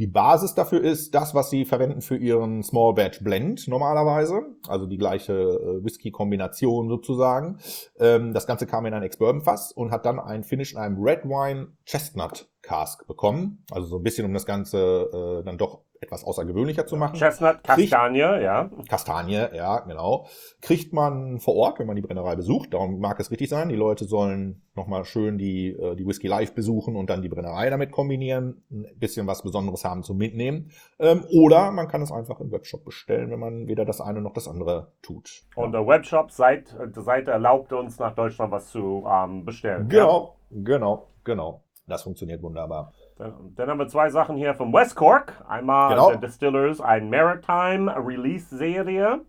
[0.00, 4.86] Die Basis dafür ist das, was sie verwenden für ihren Small Batch Blend normalerweise, also
[4.86, 7.58] die gleiche äh, Whisky-Kombination sozusagen.
[7.98, 11.24] Ähm, das Ganze kam in ein Ex-Bourbon-Fass und hat dann ein Finish in einem Red
[11.26, 13.64] Wine Chestnut Cask bekommen.
[13.70, 17.16] Also so ein bisschen, um das Ganze äh, dann doch etwas außergewöhnlicher zu machen.
[17.16, 18.70] Chestnut, Kastanie, ja.
[18.88, 20.26] Kastanie, ja, genau.
[20.62, 22.72] Kriegt man vor Ort, wenn man die Brennerei besucht.
[22.72, 23.68] Darum mag es richtig sein.
[23.68, 27.68] Die Leute sollen nochmal schön die, äh, die Whisky Live besuchen und dann die Brennerei
[27.68, 28.62] damit kombinieren.
[28.70, 30.70] Ein bisschen was Besonderes haben zum Mitnehmen.
[30.98, 34.32] Ähm, oder man kann es einfach im Webshop bestellen, wenn man weder das eine noch
[34.32, 35.42] das andere tut.
[35.54, 39.88] Und der Webshop Seite, Seite erlaubt uns nach Deutschland was zu ähm, bestellen.
[39.90, 40.56] Genau, ja?
[40.62, 41.62] genau, genau.
[41.90, 42.92] Das funktioniert wunderbar.
[43.18, 45.44] Dann, haben wir zwei Sachen hier vom West Cork.
[45.48, 46.10] Einmal genau.
[46.10, 49.20] der Distillers, ein Maritime Release Serie.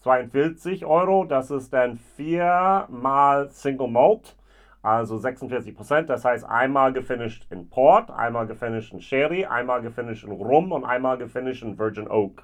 [0.00, 1.24] 42 Euro.
[1.24, 4.36] Das ist dann viermal Single Malt.
[4.82, 6.10] Also 46 Prozent.
[6.10, 10.84] Das heißt einmal gefinished in Port, einmal gefinished in Sherry, einmal gefinished in Rum und
[10.84, 12.42] einmal gefinished in Virgin Oak.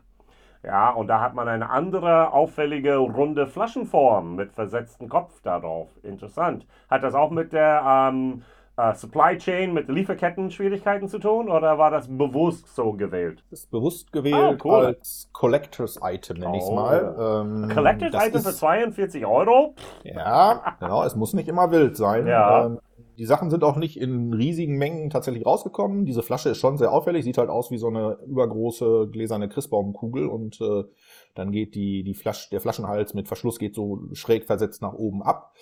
[0.64, 5.88] Ja, und da hat man eine andere auffällige runde Flaschenform mit versetztem Kopf darauf.
[6.02, 6.66] Interessant.
[6.88, 8.42] Hat das auch mit der ähm,
[8.76, 13.44] äh, Supply Chain, mit Lieferketten-Schwierigkeiten zu tun oder war das bewusst so gewählt?
[13.50, 14.86] Das ist bewusst gewählt oh, cool.
[14.86, 16.74] als Collectors Item, nenne ich es oh.
[16.74, 17.42] mal.
[17.44, 19.74] Ähm, Collectors Item ist, für 42 Euro?
[20.02, 21.04] Ja, genau.
[21.04, 22.26] Es muss nicht immer wild sein.
[22.26, 22.66] Ja.
[22.66, 22.80] Ähm,
[23.16, 26.04] die Sachen sind auch nicht in riesigen Mengen tatsächlich rausgekommen.
[26.04, 30.26] Diese Flasche ist schon sehr auffällig, sieht halt aus wie so eine übergroße gläserne Christbaumkugel
[30.26, 30.82] und äh,
[31.34, 35.22] dann geht die, die Flasch, der Flaschenhals mit Verschluss geht so schräg versetzt nach oben
[35.22, 35.54] ab.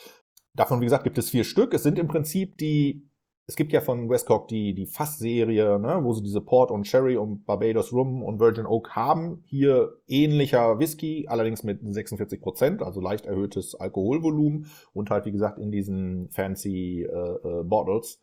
[0.54, 1.74] Davon, wie gesagt, gibt es vier Stück.
[1.74, 3.08] Es sind im Prinzip die
[3.46, 7.16] es gibt ja von Westcock die, die Fass-Serie, ne, wo sie diese Port und Sherry
[7.16, 9.42] und Barbados Rum und Virgin Oak haben.
[9.46, 15.58] Hier ähnlicher Whisky, allerdings mit 46 Prozent, also leicht erhöhtes Alkoholvolumen und halt, wie gesagt,
[15.58, 18.20] in diesen fancy äh, äh, Bottles.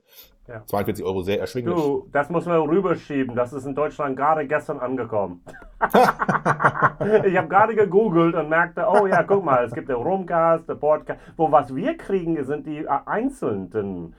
[0.49, 0.65] Ja.
[0.65, 1.75] 42 Euro sehr erschwinglich.
[1.75, 3.35] Du, das muss man rüberschieben.
[3.35, 5.43] Das ist in Deutschland gerade gestern angekommen.
[5.79, 10.79] ich habe gerade gegoogelt und merkte, oh ja, guck mal, es gibt den Rumcast, den
[10.79, 11.19] Podcast.
[11.37, 14.15] Wo was wir kriegen, sind die äh, einzelnen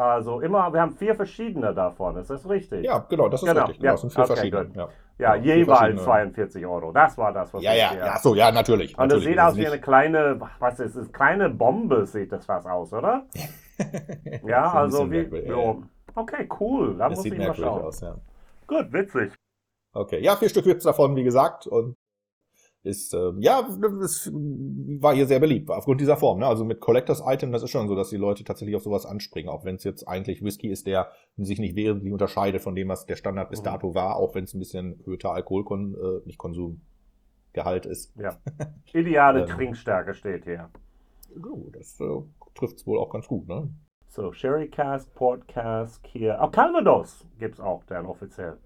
[0.00, 2.86] also immer, wir haben vier verschiedene davon, ist das richtig?
[2.86, 3.66] Ja, genau, das ist genau.
[3.66, 3.80] richtig.
[3.80, 4.70] Genau, das sind vier okay, verschiedene.
[4.74, 4.88] Ja,
[5.18, 6.90] ja, ja jeweils 42 Euro.
[6.90, 8.98] Das war das, was ja, ja, ja, so, ja, natürlich.
[8.98, 12.66] Und es sieht aus wie eine kleine, was ist es, kleine Bombe sieht das fast
[12.66, 13.24] aus, oder?
[14.46, 15.76] ja, also wie, ja.
[16.14, 17.82] okay, cool, da das muss ich mal schauen.
[17.82, 18.16] Aus, ja.
[18.66, 19.32] Gut, witzig.
[19.92, 21.96] Okay, ja, vier Stück gibt es davon, wie gesagt, und
[22.82, 23.68] ist, äh, ja,
[24.02, 26.38] es war hier sehr beliebt, aufgrund dieser Form.
[26.38, 26.46] Ne?
[26.46, 29.50] Also mit Collectors Item, das ist schon so, dass die Leute tatsächlich auf sowas anspringen,
[29.50, 33.04] auch wenn es jetzt eigentlich Whisky ist, der sich nicht wesentlich unterscheidet von dem, was
[33.04, 33.64] der Standard bis mhm.
[33.64, 38.14] dato war, auch wenn es ein bisschen höher Alkoholkon, äh, nicht Konsumgehalt ist.
[38.16, 38.38] Ja.
[38.94, 40.70] Ideale ähm, Trinkstärke steht hier.
[41.44, 42.22] Oh, das äh,
[42.54, 43.70] trifft es wohl auch ganz gut, ne?
[44.08, 46.42] So, Sherry Cask, Port Cask hier.
[46.42, 48.58] Auch Calvados gibt's auch, dann offiziell.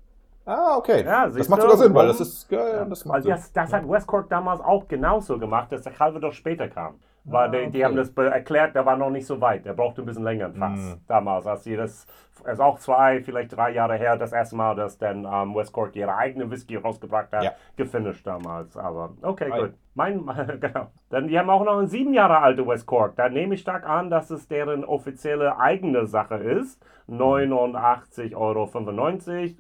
[0.47, 1.05] Ah, okay.
[1.05, 2.87] Ja, das macht sogar Sinn, weil das ist geil.
[2.89, 6.69] Das, macht also das, das hat Westcork damals auch genauso gemacht, dass der Calvados später
[6.69, 6.99] kam.
[7.25, 9.65] Weil ah, die, die haben das erklärt, der war noch nicht so weit.
[9.65, 11.07] Der brauchte ein bisschen länger Fass mm.
[11.07, 12.07] damals, als sie das,
[12.45, 15.73] es ist auch zwei, vielleicht drei Jahre her, das erste Mal, dass dann ähm, West
[15.73, 17.53] Cork ihre eigene Whisky rausgebracht hat, ja.
[17.77, 18.77] gefinisht damals.
[18.77, 19.73] Aber okay, gut.
[19.95, 20.27] Mein,
[20.61, 20.89] genau.
[21.09, 23.15] Dann die haben auch noch eine sieben Jahre alte West Cork.
[23.17, 26.85] Da nehme ich stark an, dass es deren offizielle eigene Sache ist.
[27.09, 28.67] 89,95 Euro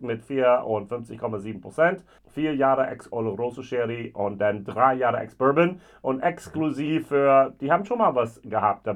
[0.01, 2.05] mit 54,7 Prozent.
[2.31, 5.81] Vier Jahre Ex-Oloroso Sherry und dann drei Jahre Ex-Bourbon.
[6.03, 8.89] Und exklusiv für, die haben schon mal was gehabt.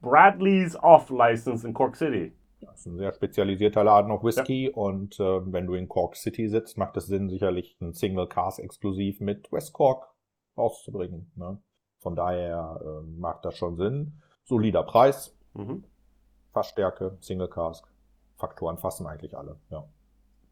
[0.00, 2.32] Bradley's Off-License in Cork City.
[2.60, 4.74] Das ist ein sehr spezialisierter Laden auf Whisky ja.
[4.74, 8.58] und äh, wenn du in Cork City sitzt, macht es Sinn, sicherlich ein Single Cars
[8.58, 10.08] exklusiv mit West Cork
[10.56, 11.30] rauszubringen.
[11.36, 11.58] Ne?
[11.98, 14.20] Von daher äh, macht das schon Sinn.
[14.44, 15.84] Solider Preis, mhm.
[16.52, 17.86] Fassstärke, Single Cask.
[18.36, 19.84] Faktoren fassen eigentlich alle, ja.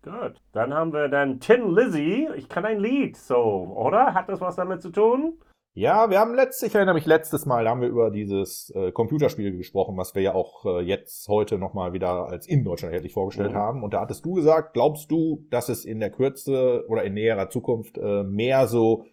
[0.03, 0.40] Gut.
[0.53, 2.29] Dann haben wir dann Tin Lizzy.
[2.37, 3.38] Ich kann ein Lied, so,
[3.75, 4.12] oder?
[4.12, 5.38] Hat das was damit zu tun?
[5.77, 8.93] Ja, wir haben letztes, ich erinnere mich letztes Mal, da haben wir über dieses äh,
[8.93, 13.12] Computerspiel gesprochen, was wir ja auch äh, jetzt heute nochmal wieder als in Deutschland erhältlich
[13.12, 13.57] vorgestellt mhm.
[13.57, 13.83] haben.
[13.83, 17.49] Und da hattest du gesagt, glaubst du, dass es in der Kürze oder in näherer
[17.49, 19.07] Zukunft äh, mehr so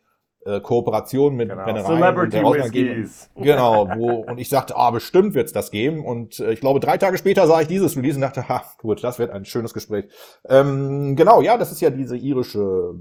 [0.46, 1.64] äh, Kooperation mit genau.
[1.64, 1.90] Brennereien.
[3.36, 6.04] Genau, wo, und ich sagte, ah, bestimmt wird's das geben.
[6.04, 9.04] Und äh, ich glaube, drei Tage später sah ich dieses Release und dachte, ha, gut,
[9.04, 10.06] das wird ein schönes Gespräch.
[10.48, 12.96] Ähm, genau, ja, das ist ja diese irische,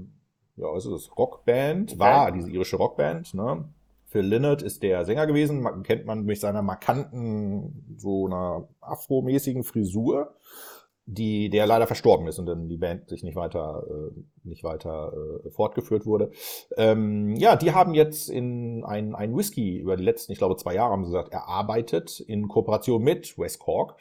[0.55, 3.65] ja, was ist es, Rockband, war diese irische Rockband, ne?
[4.05, 10.35] Phil Lynott ist der Sänger gewesen, kennt man durch seiner markanten, so einer afromäßigen Frisur
[11.05, 15.13] die, der leider verstorben ist und dann die Band sich nicht weiter, äh, nicht weiter
[15.45, 16.31] äh, fortgeführt wurde.
[16.77, 20.75] Ähm, ja, die haben jetzt in ein, ein Whisky über die letzten, ich glaube, zwei
[20.75, 23.97] Jahre haben sie gesagt, erarbeitet in Kooperation mit West Cork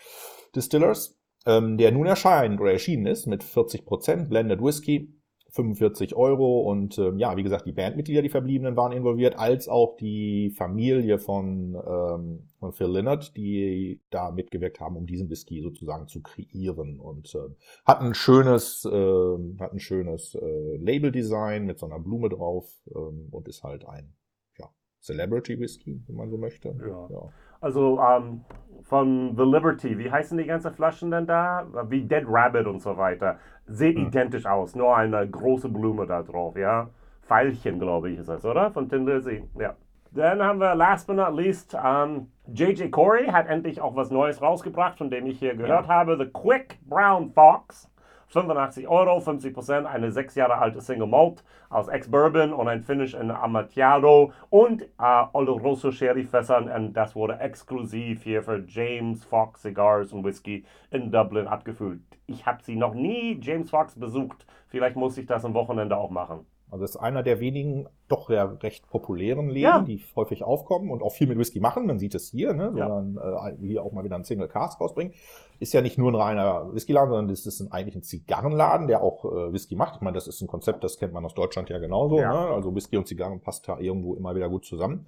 [0.54, 5.14] Distillers, ähm, der nun erscheint oder erschienen ist mit 40 Prozent Blended Whisky
[5.52, 9.96] 45 Euro und ähm, ja, wie gesagt, die Bandmitglieder, die verbliebenen, waren involviert, als auch
[9.96, 16.06] die Familie von, ähm, von Phil Lynott, die da mitgewirkt haben, um diesen Whisky sozusagen
[16.06, 17.48] zu kreieren und äh,
[17.86, 23.28] hat ein schönes, äh, hat ein schönes äh, Label-Design mit so einer Blume drauf ähm,
[23.30, 24.12] und ist halt ein
[24.58, 24.68] ja,
[25.00, 26.76] Celebrity Whisky, wenn man so möchte.
[26.78, 27.08] Ja.
[27.10, 27.32] ja.
[27.62, 28.44] Also ähm,
[28.82, 31.66] von The Liberty, wie heißen die ganzen Flaschen denn da?
[31.88, 33.38] Wie Dead Rabbit und so weiter.
[33.66, 34.06] Sieht hm.
[34.08, 36.90] identisch aus, nur eine große Blume da drauf, ja.
[37.22, 38.70] Pfeilchen, glaube ich, ist das, oder?
[38.70, 39.76] Von Tin Lizzy, ja.
[40.12, 44.10] Dann haben wir last but not least um, ähm, JJ Corey hat endlich auch was
[44.10, 45.94] Neues rausgebracht, von dem ich hier gehört ja.
[45.94, 46.16] habe.
[46.18, 47.90] The Quick Brown Fox.
[48.30, 53.14] 85 Euro, 50 Prozent, eine sechs Jahre alte Single Malt aus Ex-Bourbon und ein Finish
[53.14, 59.62] in Amontillado und äh, Oloroso Sherry Fässern und das wurde exklusiv hier für James Fox
[59.62, 62.02] Cigars und Whisky in Dublin abgefüllt.
[62.26, 64.46] Ich habe sie noch nie, James Fox, besucht.
[64.68, 66.46] Vielleicht muss ich das am Wochenende auch machen.
[66.70, 69.82] Also ist einer der wenigen doch ja recht populären Läden, ja.
[69.82, 71.86] die häufig aufkommen und auch viel mit Whisky machen.
[71.86, 72.72] Man sieht es hier, ne?
[72.72, 73.48] sondern ja.
[73.48, 75.14] äh, hier auch mal wieder einen Single Cask rausbringen.
[75.58, 79.02] Ist ja nicht nur ein reiner Whiskyladen, sondern das ist ein, eigentlich ein Zigarrenladen, der
[79.02, 79.96] auch äh, Whisky macht.
[79.96, 82.18] Ich meine, das ist ein Konzept, das kennt man aus Deutschland ja genauso.
[82.18, 82.32] Ja.
[82.32, 82.54] Ne?
[82.54, 85.06] Also Whisky und Zigarren passt da irgendwo immer wieder gut zusammen.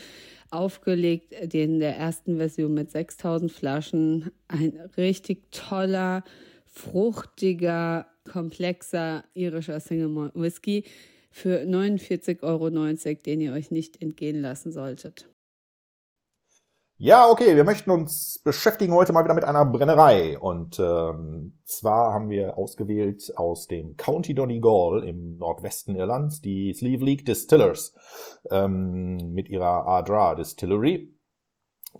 [0.50, 4.32] aufgelegt in der ersten Version mit 6000 Flaschen.
[4.48, 6.24] Ein richtig toller,
[6.68, 10.86] fruchtiger, komplexer irischer Single Malt Whisky
[11.32, 15.33] für 49,90 Euro, den ihr euch nicht entgehen lassen solltet.
[17.06, 20.40] Ja, okay, wir möchten uns beschäftigen heute mal wieder mit einer Brennerei.
[20.40, 27.04] Und ähm, zwar haben wir ausgewählt aus dem County Donegal im Nordwesten Irlands die Sleeve
[27.04, 27.94] League Distillers
[28.50, 31.14] ähm, mit ihrer Ardra Distillery.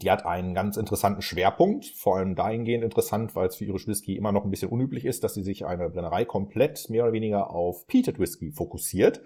[0.02, 4.16] Die hat einen ganz interessanten Schwerpunkt, vor allem dahingehend interessant, weil es für Irish Whisky
[4.16, 7.50] immer noch ein bisschen unüblich ist, dass sie sich eine Brennerei komplett mehr oder weniger
[7.50, 9.22] auf Peated Whisky fokussiert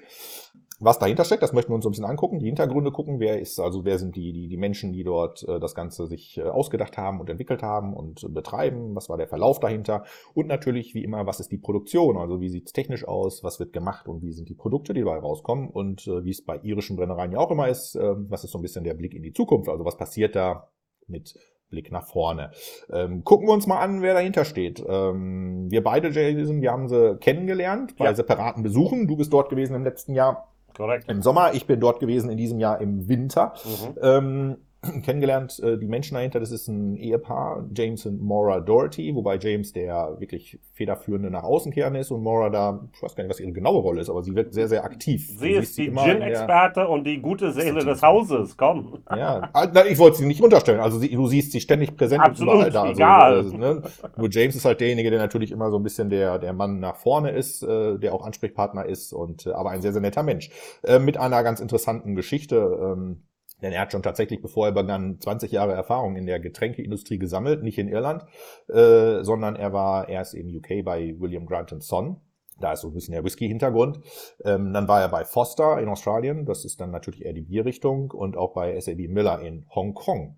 [0.79, 3.39] was dahinter steckt, das möchten wir uns so ein bisschen angucken, die Hintergründe gucken, wer
[3.39, 6.43] ist, also wer sind die, die, die Menschen, die dort äh, das Ganze sich äh,
[6.43, 10.03] ausgedacht haben und entwickelt haben und äh, betreiben, was war der Verlauf dahinter
[10.35, 13.73] und natürlich wie immer, was ist die Produktion, also wie sieht's technisch aus, was wird
[13.73, 16.95] gemacht und wie sind die Produkte, die dabei rauskommen und äh, wie es bei irischen
[16.95, 19.33] Brennereien ja auch immer ist, äh, was ist so ein bisschen der Blick in die
[19.33, 20.69] Zukunft, also was passiert da
[21.07, 22.51] mit Blick nach vorne.
[22.91, 24.83] Ähm, gucken wir uns mal an, wer dahinter steht.
[24.87, 28.15] Ähm, wir beide, Jason, wir haben sie kennengelernt bei ja.
[28.15, 29.07] separaten Besuchen.
[29.07, 31.09] Du bist dort gewesen im letzten Jahr Korrekt.
[31.09, 33.55] Im Sommer, ich bin dort gewesen in diesem Jahr im Winter.
[33.65, 33.97] Mhm.
[33.99, 34.57] Ähm,
[35.03, 39.73] kennengelernt, äh, die Menschen dahinter, das ist ein Ehepaar, James und Maura Doherty, wobei James
[39.73, 43.39] der wirklich federführende nach außen kehren ist und Maura da, ich weiß gar nicht, was
[43.39, 45.27] ihre genaue Rolle ist, aber sie wird sehr, sehr aktiv.
[45.37, 48.99] Sie ist die Gin-Experte und die gute Seele des Hauses, komm.
[49.09, 52.53] Ja, ah, ich wollte sie nicht unterstellen, also sie, du siehst sie ständig präsent Absolut,
[52.55, 52.83] überall da.
[52.83, 53.33] Also, egal.
[53.33, 53.81] Also, ne?
[54.17, 56.95] Nur James ist halt derjenige, der natürlich immer so ein bisschen der, der Mann nach
[56.95, 60.49] vorne ist, äh, der auch Ansprechpartner ist und äh, aber ein sehr, sehr netter Mensch.
[60.83, 63.26] Äh, mit einer ganz interessanten Geschichte, ähm,
[63.61, 67.63] denn er hat schon tatsächlich, bevor er begann, 20 Jahre Erfahrung in der Getränkeindustrie gesammelt,
[67.63, 68.23] nicht in Irland,
[68.69, 72.21] äh, sondern er war erst im UK bei William Grant Son.
[72.59, 73.99] Da ist so ein bisschen der Whisky-Hintergrund.
[74.43, 78.11] Ähm, dann war er bei Foster in Australien, das ist dann natürlich eher die Bierrichtung,
[78.11, 80.37] und auch bei SAB Miller in Hongkong.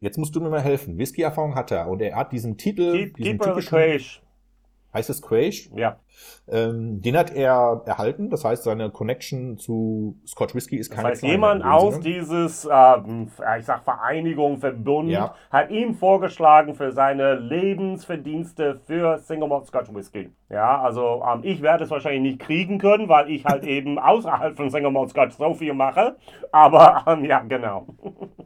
[0.00, 0.98] Jetzt musst du mir mal helfen.
[0.98, 4.22] Whisky-Erfahrung hat er und er hat diesen Titel, Keep, diesen keep typischen,
[4.94, 5.70] heißt es Quaish?
[5.74, 5.98] Ja.
[6.46, 11.22] Ähm, den hat er erhalten, das heißt, seine Connection zu Scotch Whisky ist keine Das
[11.22, 15.34] heißt, jemand aus dieses, ähm, ich sag Vereinigung, Verbund, ja.
[15.50, 20.30] hat ihm vorgeschlagen für seine Lebensverdienste für Single Malt Scotch Whisky.
[20.50, 24.56] Ja, also ähm, ich werde es wahrscheinlich nicht kriegen können, weil ich halt eben außerhalb
[24.56, 26.16] von Single Malt Scotch so viel mache.
[26.52, 27.86] Aber ähm, ja, genau.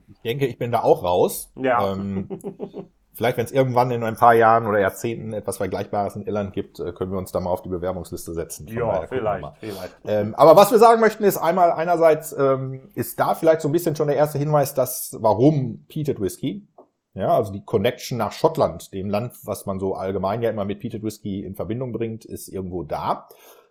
[0.08, 1.52] Ich denke, ich bin da auch raus.
[1.56, 1.92] Ja.
[1.92, 2.28] Ähm,
[3.18, 6.78] Vielleicht, wenn es irgendwann in ein paar Jahren oder Jahrzehnten etwas Vergleichbares in Irland gibt,
[6.78, 8.68] äh, können wir uns da mal auf die Bewerbungsliste setzen.
[8.68, 9.96] Ja, vielleicht, vielleicht.
[10.04, 13.72] Ähm, aber was wir sagen möchten, ist einmal einerseits ähm, ist da vielleicht so ein
[13.72, 16.68] bisschen schon der erste Hinweis, dass warum Peated Whisky,
[17.14, 20.78] ja, also die Connection nach Schottland, dem Land, was man so allgemein ja immer mit
[20.78, 23.26] Peated Whisky in Verbindung bringt, ist irgendwo da.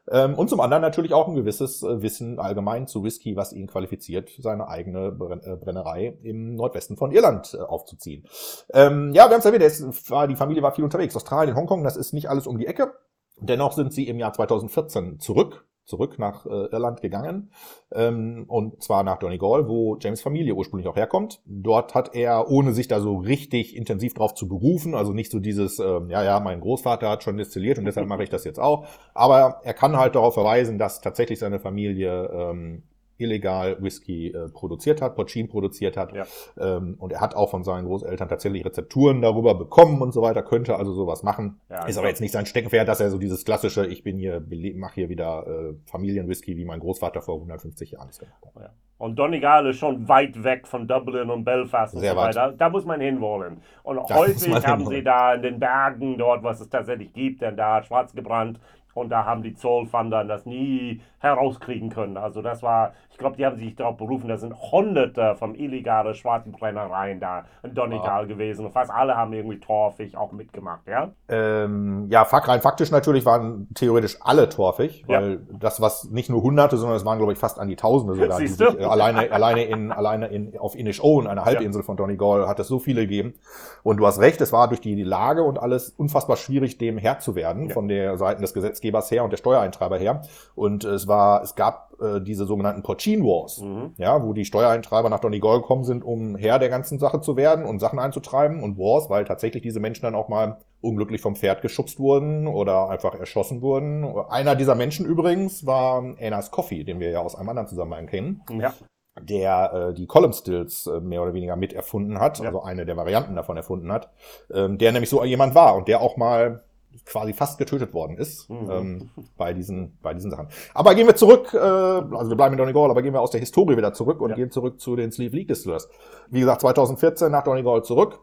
[0.09, 3.67] Ähm, und zum anderen natürlich auch ein gewisses äh, Wissen allgemein zu Whisky, was ihn
[3.67, 8.25] qualifiziert, seine eigene äh, Brennerei im Nordwesten von Irland äh, aufzuziehen.
[8.73, 11.15] Ähm, ja, wir haben es erwähnt, die Familie war viel unterwegs.
[11.15, 12.93] Australien, Hongkong, das ist nicht alles um die Ecke.
[13.39, 17.49] Dennoch sind sie im Jahr 2014 zurück zurück nach äh, Irland gegangen
[17.91, 21.41] ähm, und zwar nach Donegal, wo James Familie ursprünglich auch herkommt.
[21.45, 25.39] Dort hat er, ohne sich da so richtig intensiv drauf zu berufen, also nicht so
[25.39, 28.59] dieses, äh, ja, ja, mein Großvater hat schon destilliert und deshalb mache ich das jetzt
[28.59, 32.83] auch, aber er kann halt darauf verweisen, dass tatsächlich seine Familie ähm,
[33.17, 36.13] illegal Whisky äh, produziert hat, Porcin produziert hat.
[36.13, 36.25] Ja.
[36.59, 40.43] Ähm, und er hat auch von seinen Großeltern tatsächlich Rezepturen darüber bekommen und so weiter,
[40.43, 41.59] könnte also sowas machen.
[41.69, 44.43] Ja, ist aber jetzt nicht sein Steckenpferd, dass er so dieses klassische, ich bin hier,
[44.75, 48.61] mache hier wieder äh, Familienwhisky, wie mein Großvater vor 150 Jahren es gemacht hat.
[48.61, 48.69] Ja.
[48.97, 52.53] Und Donegal ist schon weit weg von Dublin und Belfast und Sehr so weiter.
[52.57, 53.61] Da muss man hinwollen.
[53.83, 57.55] Und da häufig haben sie da in den Bergen dort, was es tatsächlich gibt, denn
[57.55, 58.59] da hat schwarz gebrannt
[58.95, 62.17] und da haben die Zollfander das nie herauskriegen können.
[62.17, 66.13] Also das war, ich glaube, die haben sich darauf berufen, da sind hunderte von illegalen
[66.13, 68.27] schwarzen Brennereien da in Donegal ja.
[68.27, 71.09] gewesen und fast alle haben irgendwie torfig auch mitgemacht, ja?
[71.27, 75.57] Ähm, ja, rein faktisch natürlich waren theoretisch alle torfig, weil ja.
[75.59, 78.37] das, was nicht nur Hunderte, sondern es waren, glaube ich, fast an die Tausende sogar.
[78.37, 78.69] Siehst du?
[78.69, 81.85] Sich, äh, alleine, alleine in, alleine in, auf Inishowen, einer Halbinsel ja.
[81.87, 83.33] von Donegal, hat es so viele gegeben.
[83.81, 87.17] Und du hast recht, es war durch die Lage und alles unfassbar schwierig, dem Herr
[87.17, 90.21] zu werden, von der Seite des Gesetzgebers her und der Steuereintreiber her.
[90.53, 93.93] Und es war, es gab äh, diese sogenannten Porcine Wars, mhm.
[93.97, 97.65] ja, wo die Steuereintreiber nach Donegal gekommen sind, um Herr der ganzen Sache zu werden
[97.65, 101.61] und Sachen einzutreiben und Wars, weil tatsächlich diese Menschen dann auch mal unglücklich vom Pferd
[101.61, 104.05] geschubst wurden oder einfach erschossen wurden.
[104.29, 108.41] Einer dieser Menschen übrigens war Anas Coffee, den wir ja aus einem anderen Zusammenhang kennen.
[108.49, 108.73] Ja
[109.21, 112.45] der äh, die Column Stills äh, mehr oder weniger mit erfunden hat, ja.
[112.45, 114.11] also eine der Varianten davon erfunden hat,
[114.53, 116.63] ähm, der nämlich so jemand war und der auch mal
[117.07, 118.69] quasi fast getötet worden ist mhm.
[118.69, 120.47] ähm, bei diesen bei diesen Sachen.
[120.73, 123.39] Aber gehen wir zurück, äh, also wir bleiben in Donegal, aber gehen wir aus der
[123.39, 124.35] Historie wieder zurück und ja.
[124.35, 125.89] gehen zurück zu den Sleeve League Distillers.
[126.29, 128.19] Wie gesagt, 2014 nach Donegal zurück,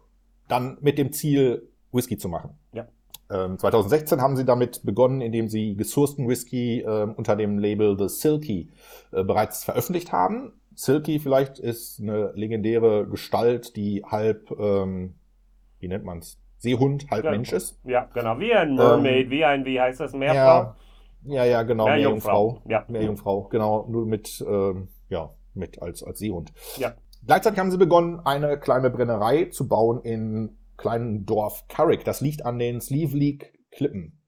[0.49, 2.59] dann mit dem Ziel Whisky zu machen.
[2.73, 2.87] Ja.
[3.31, 8.09] Ähm, 2016 haben sie damit begonnen, indem sie gesourcten Whisky äh, unter dem Label The
[8.09, 8.71] Silky
[9.13, 10.53] äh, bereits veröffentlicht haben.
[10.75, 15.15] Silky vielleicht ist eine legendäre Gestalt, die halb, ähm,
[15.79, 17.79] wie nennt man's, Seehund, halb ja, Mensch ist.
[17.85, 20.75] Ja, genau, wie ein Mermaid, ähm, wie ein, wie heißt das, Meerfrau?
[21.23, 22.61] Ja, ja, genau, Meerjungfrau.
[22.65, 22.71] Meerjungfrau.
[22.71, 22.85] Ja.
[22.89, 26.53] Meerjungfrau, genau, nur mit, ähm, ja, mit als, als Seehund.
[26.77, 26.95] Ja.
[27.27, 32.05] Gleichzeitig haben sie begonnen, eine kleine Brennerei zu bauen in kleinen Dorf Carrick.
[32.05, 34.21] Das liegt an den Sleeve League Klippen.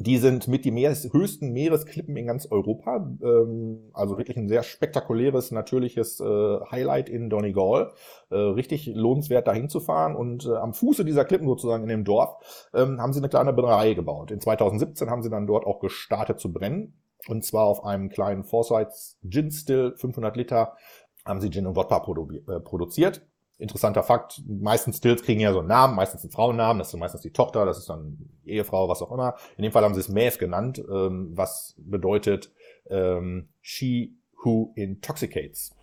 [0.00, 2.96] Die sind mit die Meeres, höchsten Meeresklippen in ganz Europa.
[3.20, 7.92] Ähm, also wirklich ein sehr spektakuläres, natürliches äh, Highlight in Donegal.
[8.30, 10.14] Äh, richtig lohnenswert, dahin zu fahren.
[10.14, 13.52] Und äh, am Fuße dieser Klippen sozusagen in dem Dorf ähm, haben sie eine kleine
[13.52, 14.30] Brennerei gebaut.
[14.30, 16.94] In 2017 haben sie dann dort auch gestartet zu brennen.
[17.26, 20.76] Und zwar auf einem kleinen Forsyths Gin Still, 500 Liter,
[21.24, 23.27] haben sie Gin und Wodka produ äh, produziert
[23.58, 27.22] interessanter Fakt, meistens Stills kriegen ja so einen Namen, meistens einen Frauennamen, das ist meistens
[27.22, 29.34] die Tochter, das ist dann Ehefrau, was auch immer.
[29.56, 32.52] In dem Fall haben sie es Maeve genannt, ähm, was bedeutet
[32.88, 35.74] ähm, She who intoxicates.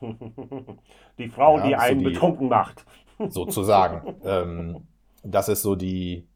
[1.18, 2.86] Die Frau, ja, die einen so die, betrunken macht.
[3.30, 4.16] Sozusagen.
[4.26, 4.88] ähm,
[5.24, 6.28] das ist so die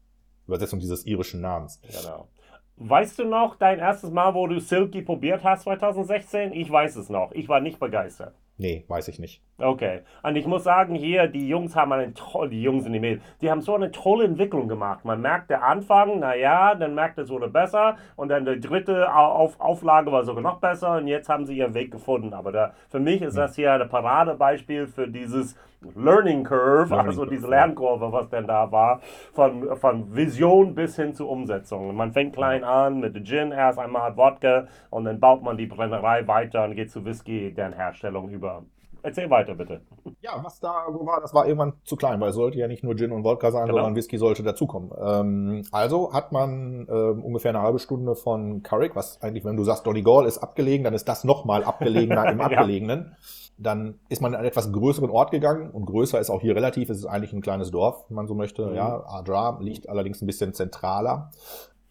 [0.46, 1.80] Übersetzung dieses irischen Namens.
[1.82, 2.28] Genau.
[2.76, 6.54] Weißt du noch dein erstes Mal, wo du Silky probiert hast 2016?
[6.54, 7.32] Ich weiß es noch.
[7.32, 8.34] Ich war nicht begeistert.
[8.56, 9.42] Nee, weiß ich nicht.
[9.60, 10.00] Okay.
[10.22, 13.22] Und ich muss sagen, hier, die Jungs haben eine tolle, die Jungs in die Mädels,
[13.40, 15.04] die haben so eine tolle Entwicklung gemacht.
[15.04, 19.60] Man merkt der Anfang, naja, dann merkt es wurde besser und dann die dritte Auf
[19.60, 22.32] Auflage war sogar noch besser und jetzt haben sie ihren Weg gefunden.
[22.32, 25.56] Aber da, für mich ist das hier ein Paradebeispiel für dieses
[25.96, 29.00] Learning Curve, Learning also diese Lernkurve, was denn da war,
[29.32, 31.94] von, von Vision bis hin zur Umsetzung.
[31.94, 36.26] Man fängt klein an mit Gin, erst einmal Wodka und dann baut man die Brennerei
[36.26, 38.62] weiter und geht zu Whisky, deren Herstellung über.
[39.02, 39.80] Erzähl weiter, bitte.
[40.20, 42.84] Ja, was da so war, das war irgendwann zu klein, weil es sollte ja nicht
[42.84, 43.78] nur Gin und Wodka sein, genau.
[43.78, 44.90] sondern Whisky sollte dazukommen.
[45.00, 49.64] Ähm, also hat man ähm, ungefähr eine halbe Stunde von Carrick, was eigentlich, wenn du
[49.64, 53.06] sagst, Donegal ist abgelegen, dann ist das nochmal abgelegener im Abgelegenen.
[53.10, 53.16] ja.
[53.62, 56.88] Dann ist man an einen etwas größeren Ort gegangen und größer ist auch hier relativ.
[56.88, 58.66] Es ist eigentlich ein kleines Dorf, wenn man so möchte.
[58.66, 58.74] Mhm.
[58.74, 61.30] Ja, Adra liegt allerdings ein bisschen zentraler.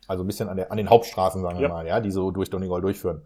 [0.08, 1.74] Also ein bisschen an, der, an den Hauptstraßen, sagen wir ja.
[1.74, 3.22] mal, ja, die so durch Donegal durchführen.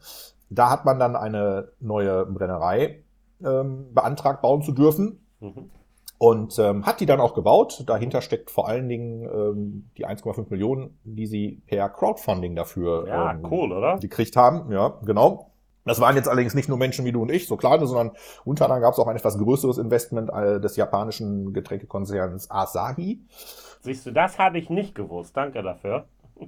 [0.50, 3.04] Da hat man dann eine neue Brennerei
[3.43, 5.26] ähm, beantragt, bauen zu dürfen.
[5.39, 5.69] Mhm.
[6.17, 7.84] Und ähm, hat die dann auch gebaut.
[7.86, 13.32] Dahinter steckt vor allen Dingen ähm, die 1,5 Millionen, die sie per Crowdfunding dafür ja,
[13.32, 13.98] ähm, cool, oder?
[13.98, 14.72] gekriegt haben.
[14.72, 15.52] Ja, genau.
[15.86, 18.12] Das waren jetzt allerdings nicht nur Menschen wie du und ich, so kleine, sondern
[18.46, 23.19] unter anderem gab es auch ein etwas größeres Investment äh, des japanischen Getränkekonzerns Asahi.
[23.82, 25.36] Siehst du, das habe ich nicht gewusst.
[25.36, 26.06] Danke dafür.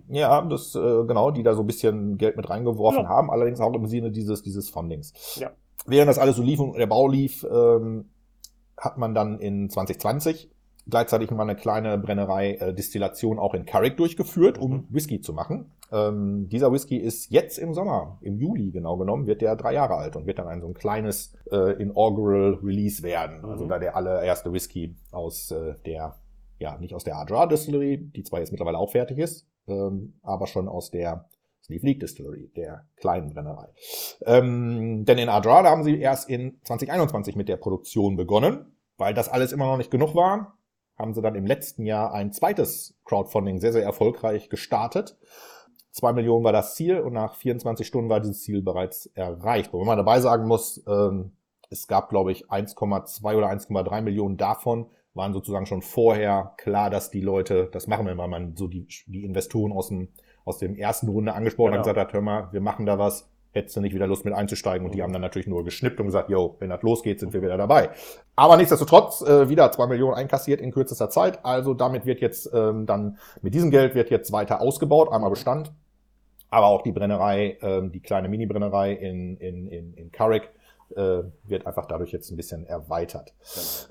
[0.08, 3.10] Ja, das äh, genau, die da so ein bisschen Geld mit reingeworfen ja.
[3.10, 5.38] haben, allerdings auch im Sinne dieses dieses Fundings.
[5.40, 5.52] Ja.
[5.86, 8.10] Während das alles so lief und der Bau lief, ähm,
[8.78, 10.50] hat man dann in 2020
[10.88, 14.88] gleichzeitig mal eine kleine Brennerei äh, Distillation auch in Carrick durchgeführt, um mhm.
[14.90, 15.72] Whisky zu machen.
[15.92, 19.96] Ähm, dieser Whisky ist jetzt im Sommer, im Juli genau genommen, wird der drei Jahre
[19.96, 23.40] alt und wird dann ein so ein kleines äh, inaugural Release werden.
[23.42, 23.50] Mhm.
[23.50, 26.16] Also da der allererste Whisky aus äh, der,
[26.60, 30.48] ja, nicht aus der Adra Distillery, die zwar jetzt mittlerweile auch fertig ist, ähm, aber
[30.48, 31.28] schon aus der
[31.66, 33.70] Sleeve League Distillery, der kleinen Brennerei.
[34.26, 38.72] Ähm, denn in Adra, da haben sie erst in 2021 mit der Produktion begonnen.
[38.98, 40.58] Weil das alles immer noch nicht genug war,
[40.98, 45.18] haben sie dann im letzten Jahr ein zweites Crowdfunding sehr, sehr erfolgreich gestartet.
[45.92, 49.74] Zwei Millionen war das Ziel und nach 24 Stunden war dieses Ziel bereits erreicht.
[49.74, 51.34] Wobei man dabei sagen muss, ähm,
[51.70, 57.10] es gab, glaube ich, 1,2 oder 1,3 Millionen davon waren sozusagen schon vorher klar, dass
[57.10, 60.10] die Leute das machen, wenn man so die, die Investoren aus dem,
[60.46, 61.82] aus dem ersten Runde angesprochen genau.
[61.82, 64.34] und gesagt hat, hör mal, wir machen da was, hättest du nicht wieder Lust mit
[64.34, 64.86] einzusteigen.
[64.86, 67.42] Und die haben dann natürlich nur geschnippt und gesagt, yo, wenn das losgeht, sind wir
[67.42, 67.90] wieder dabei.
[68.36, 71.44] Aber nichtsdestotrotz äh, wieder zwei Millionen einkassiert in kürzester Zeit.
[71.44, 75.72] Also damit wird jetzt ähm, dann, mit diesem Geld wird jetzt weiter ausgebaut, einmal Bestand,
[76.50, 80.50] aber auch die Brennerei, ähm, die kleine Mini-Brennerei in, in, in, in Carrick,
[80.96, 83.34] äh, wird einfach dadurch jetzt ein bisschen erweitert.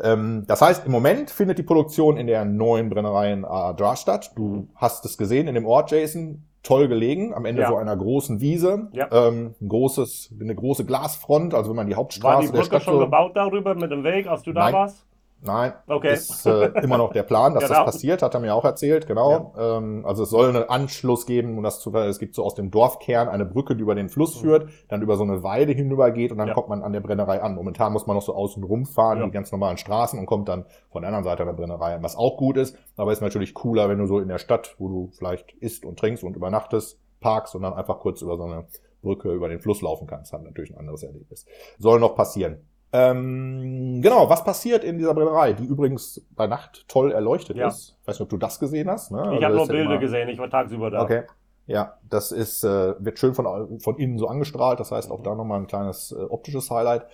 [0.02, 4.32] Ähm, das heißt, im Moment findet die Produktion in der neuen Brennerei in Adra statt.
[4.36, 7.68] Du hast es gesehen in dem Ort, Jason toll gelegen, am Ende ja.
[7.68, 9.08] so einer großen Wiese, ja.
[9.12, 12.94] ähm, ein großes, eine große Glasfront, also wenn man die Hauptstraße War die Brücke schon
[12.94, 14.72] so, gebaut darüber mit dem Weg, als du da Nein.
[14.72, 15.06] warst?
[15.46, 16.14] Nein, okay.
[16.14, 17.84] ist äh, immer noch der Plan, dass genau.
[17.84, 19.52] das passiert, hat er mir auch erzählt, genau.
[19.54, 19.76] Ja.
[19.76, 22.70] Ähm, also es soll einen Anschluss geben, um das zu es gibt so aus dem
[22.70, 24.40] Dorfkern eine Brücke, die über den Fluss mhm.
[24.40, 26.54] führt, dann über so eine Weide hinüber geht und dann ja.
[26.54, 27.54] kommt man an der Brennerei an.
[27.56, 29.26] Momentan muss man noch so außen rumfahren, ja.
[29.26, 32.02] die ganz normalen Straßen und kommt dann von der anderen Seite an der Brennerei an,
[32.02, 34.88] was auch gut ist, aber ist natürlich cooler, wenn du so in der Stadt, wo
[34.88, 38.66] du vielleicht isst und trinkst und übernachtest, parkst und dann einfach kurz über so eine
[39.02, 40.32] Brücke über den Fluss laufen kannst.
[40.32, 41.44] Hat natürlich ein anderes Erlebnis.
[41.78, 42.66] Soll noch passieren.
[42.96, 47.66] Ähm, genau, was passiert in dieser Brennerei, die übrigens bei Nacht toll erleuchtet ja.
[47.66, 47.98] ist.
[48.00, 49.10] Ich weiß nicht, ob du das gesehen hast.
[49.10, 49.18] Ne?
[49.18, 51.02] Ich habe also nur Bilder ja gesehen, ich war tagsüber da.
[51.02, 51.24] Okay.
[51.66, 54.78] Ja, das ist, äh, wird schön von, von innen so angestrahlt.
[54.78, 57.06] Das heißt auch da nochmal ein kleines äh, optisches Highlight.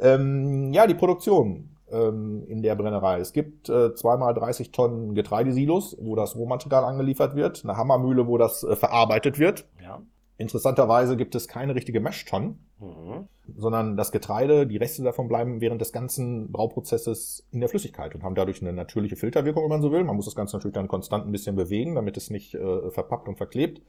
[0.00, 3.20] Ähm, ja, die Produktion ähm, in der Brennerei.
[3.20, 7.62] Es gibt äh, zweimal 30 Tonnen Getreidesilos, wo das Rohmaterial angeliefert wird.
[7.62, 9.66] Eine Hammermühle, wo das äh, verarbeitet wird.
[9.80, 10.00] Ja.
[10.40, 13.28] Interessanterweise gibt es keine richtige Meshtonne, mhm.
[13.58, 18.22] sondern das Getreide, die Reste davon bleiben während des ganzen Brauprozesses in der Flüssigkeit und
[18.22, 20.02] haben dadurch eine natürliche Filterwirkung, wenn man so will.
[20.02, 23.28] Man muss das Ganze natürlich dann konstant ein bisschen bewegen, damit es nicht äh, verpappt
[23.28, 23.82] und verklebt.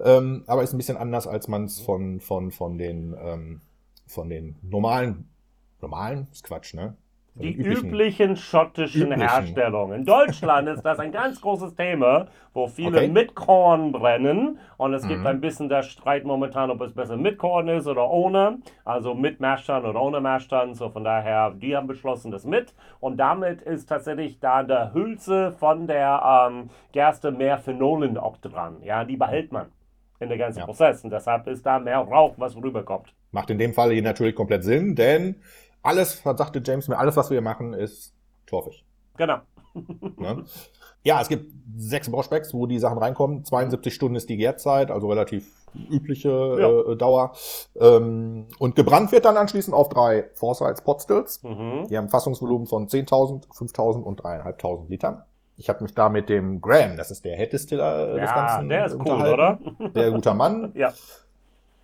[0.00, 3.60] Ähm, aber ist ein bisschen anders, als man es von, von, von den, ähm,
[4.08, 5.28] von den normalen,
[5.80, 6.96] normalen, ist Quatsch, ne?
[7.34, 9.22] Die üblichen, üblichen schottischen üblichen.
[9.22, 10.00] Herstellungen.
[10.00, 13.08] In Deutschland ist das ein ganz großes Thema, wo viele okay.
[13.08, 14.58] mit Korn brennen.
[14.76, 15.08] Und es mhm.
[15.08, 18.58] gibt ein bisschen der Streit momentan, ob es besser mit Korn ist oder ohne.
[18.84, 20.74] Also mit Mashtan oder ohne Mashtan.
[20.74, 22.74] So von daher, die haben beschlossen, das mit.
[23.00, 28.82] Und damit ist tatsächlich da der Hülse von der ähm, Gerste mehr Phenolen auch dran.
[28.82, 29.72] Ja, die behält man
[30.20, 30.64] in der ganzen ja.
[30.66, 31.02] Prozess.
[31.02, 33.14] Und deshalb ist da mehr Rauch, was rüberkommt.
[33.32, 35.36] Macht in dem Fall hier natürlich komplett Sinn, denn
[35.82, 38.14] alles, sagte James mir, alles, was wir machen, ist
[38.46, 38.84] torfig.
[39.16, 39.38] Genau.
[39.74, 40.44] Ne?
[41.04, 43.44] Ja, es gibt sechs Bauspecks, wo die Sachen reinkommen.
[43.44, 45.50] 72 Stunden ist die Gärzeit, also relativ
[45.90, 46.92] übliche ja.
[46.92, 47.32] äh, Dauer.
[47.80, 51.42] Ähm, und gebrannt wird dann anschließend auf drei Foresights Potstills.
[51.42, 51.86] Mhm.
[51.88, 55.22] Die haben Fassungsvolumen von 10.000, 5.000 und 3.500 Litern.
[55.56, 58.34] Ich habe mich da mit dem Graham, das ist der Head Distiller äh, ja, des
[58.34, 59.58] Ganzen, der ist cool, oder?
[59.94, 60.72] Der guter Mann.
[60.76, 60.92] ja.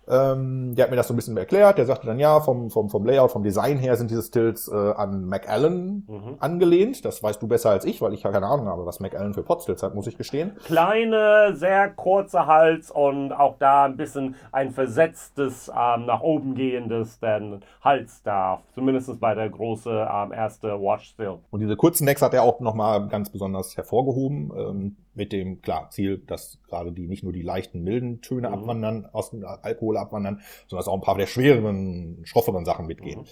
[0.09, 1.77] Ähm, der hat mir das so ein bisschen erklärt.
[1.77, 4.75] Der sagte dann, ja, vom, vom, vom Layout, vom Design her sind diese Stills äh,
[4.75, 6.35] an McAllen mhm.
[6.39, 7.05] angelehnt.
[7.05, 9.43] Das weißt du besser als ich, weil ich ja keine Ahnung habe, was McAllen für
[9.43, 10.57] Potstills hat, muss ich gestehen.
[10.65, 17.19] Kleine, sehr kurze Hals und auch da ein bisschen ein versetztes, ähm, nach oben gehendes
[17.19, 18.61] denn Hals da.
[18.73, 21.39] Zumindest bei der große ähm, erste Watch Still.
[21.51, 24.51] Und diese kurzen Necks hat er auch nochmal ganz besonders hervorgehoben.
[24.57, 28.53] Ähm, mit dem, klar, Ziel, dass gerade die nicht nur die leichten, milden Töne mhm.
[28.53, 33.21] abwandern, aus dem Alkohol abwandern, sondern dass auch ein paar der schwereren, schrofferen Sachen mitgehen.
[33.21, 33.25] Mhm.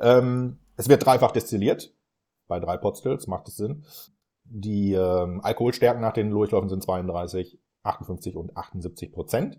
[0.00, 1.94] Ähm, es wird dreifach destilliert.
[2.48, 3.84] Bei drei Potstills macht es Sinn.
[4.44, 9.58] Die ähm, Alkoholstärken nach den Durchläufen sind 32, 58 und 78 Prozent.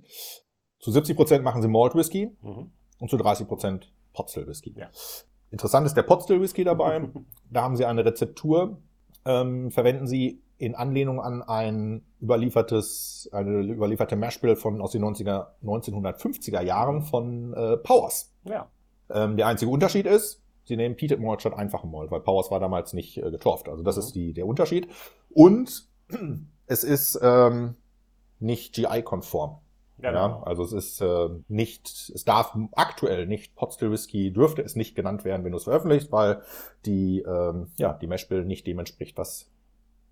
[0.79, 2.71] Zu 70 Prozent machen sie Malt Whisky mhm.
[2.99, 4.75] und zu 30 Prozent Potstill Whisky.
[4.77, 4.89] Ja.
[5.49, 7.09] Interessant ist der Potstill Whisky dabei.
[7.49, 8.81] da haben sie eine Rezeptur,
[9.25, 15.47] ähm, verwenden sie in Anlehnung an ein überliefertes, eine überlieferte Mashbill von aus den 90er,
[15.63, 18.33] 1950er Jahren von äh, Powers.
[18.45, 18.67] Ja.
[19.09, 22.59] Ähm, der einzige Unterschied ist, sie nehmen Peated Malt statt einfachen Malt, weil Powers war
[22.59, 23.67] damals nicht äh, getorft.
[23.67, 24.01] Also das mhm.
[24.01, 24.87] ist die, der Unterschied.
[25.29, 25.87] Und
[26.67, 27.75] es ist ähm,
[28.39, 29.59] nicht GI-konform.
[29.99, 30.27] Genau.
[30.27, 34.95] Ja, also es ist äh, nicht, es darf aktuell nicht Potstill Whisky, dürfte es nicht
[34.95, 36.41] genannt werden, wenn du es veröffentlicht, weil
[36.85, 39.49] die, ähm, ja, die Mashbill nicht dem entspricht, was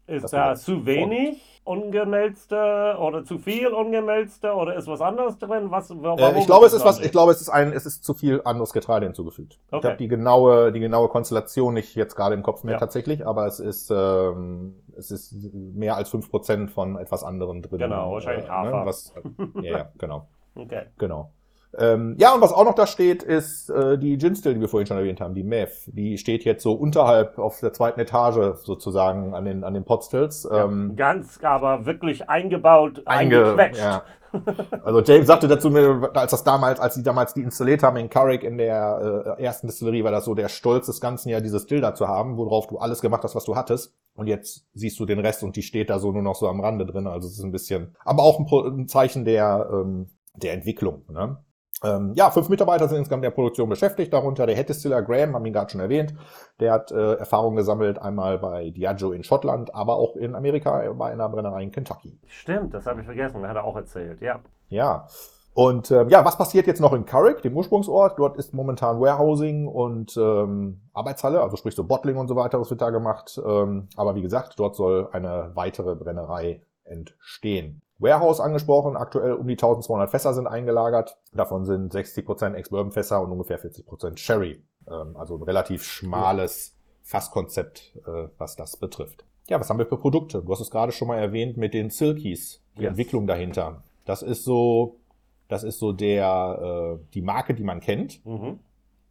[0.07, 5.69] ist da zu wenig ungemelzte oder zu viel ungemelzte oder ist was anderes drin?
[5.69, 8.13] Was, äh, ich glaube, es ist was, ich glaube, es ist ein, es ist zu
[8.13, 9.59] viel anderes Getreide hinzugefügt.
[9.69, 9.77] Okay.
[9.77, 12.79] Ich habe die genaue, die genaue Konstellation nicht jetzt gerade im Kopf mehr ja.
[12.79, 17.79] tatsächlich, aber es ist, ähm, es ist mehr als fünf Prozent von etwas anderem drin.
[17.79, 18.79] Genau, wahrscheinlich äh, Hafer.
[18.79, 19.13] Ne, was,
[19.61, 20.27] ja, ja, genau.
[20.53, 20.87] Okay.
[20.97, 21.31] Genau.
[21.77, 24.87] Ähm, ja, und was auch noch da steht, ist äh, die Gin-Still, die wir vorhin
[24.87, 25.85] schon erwähnt haben, die MEF.
[25.87, 30.47] Die steht jetzt so unterhalb auf der zweiten Etage sozusagen an den, an den Potstills.
[30.51, 33.81] Ähm, ja, ganz, aber wirklich eingebaut, einge eingequetscht.
[33.81, 34.03] Ja.
[34.83, 38.09] Also James sagte dazu mir, als das damals, als sie damals die installiert haben in
[38.09, 41.63] Carrick in der äh, ersten Distillerie, war das so der Stolz des Ganzen ja, dieses
[41.63, 43.93] Still da zu haben, worauf du alles gemacht hast, was du hattest.
[44.13, 46.61] Und jetzt siehst du den Rest und die steht da so nur noch so am
[46.61, 47.07] Rande drin.
[47.07, 51.03] Also es ist ein bisschen, aber auch ein, ein Zeichen der, ähm, der Entwicklung.
[51.09, 51.37] Ne?
[51.83, 55.45] Ähm, ja, fünf Mitarbeiter sind insgesamt in der Produktion beschäftigt, darunter der Hettestiller Graham, haben
[55.45, 56.13] ihn gerade schon erwähnt.
[56.59, 61.11] Der hat äh, Erfahrung gesammelt, einmal bei Diageo in Schottland, aber auch in Amerika bei
[61.11, 62.19] einer Brennerei in Kentucky.
[62.27, 64.39] Stimmt, das habe ich vergessen, hat er auch erzählt, ja.
[64.69, 65.07] Ja.
[65.53, 68.17] Und ähm, ja, was passiert jetzt noch in Carrick, dem Ursprungsort?
[68.17, 72.69] Dort ist momentan Warehousing und ähm, Arbeitshalle, also sprich so Bottling und so weiter, was
[72.69, 73.41] wird da gemacht.
[73.45, 77.81] Ähm, aber wie gesagt, dort soll eine weitere Brennerei entstehen.
[78.01, 78.97] Warehouse angesprochen.
[78.97, 81.17] Aktuell um die 1200 Fässer sind eingelagert.
[81.33, 84.63] Davon sind 60% Ex-Bourbon-Fässer und ungefähr 40% Sherry.
[84.89, 89.25] Ähm, also ein relativ schmales Fasskonzept, äh, was das betrifft.
[89.49, 90.41] Ja, was haben wir für Produkte?
[90.41, 92.89] Du hast es gerade schon mal erwähnt mit den Silkies, die yes.
[92.89, 93.83] Entwicklung dahinter.
[94.05, 94.99] Das ist so,
[95.47, 98.25] das ist so der, äh, die Marke, die man kennt.
[98.25, 98.59] Mhm.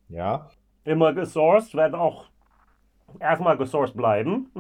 [0.09, 0.51] Ja.
[0.85, 2.25] Immer gesourced, werden auch
[3.19, 4.51] erstmal gesourced bleiben.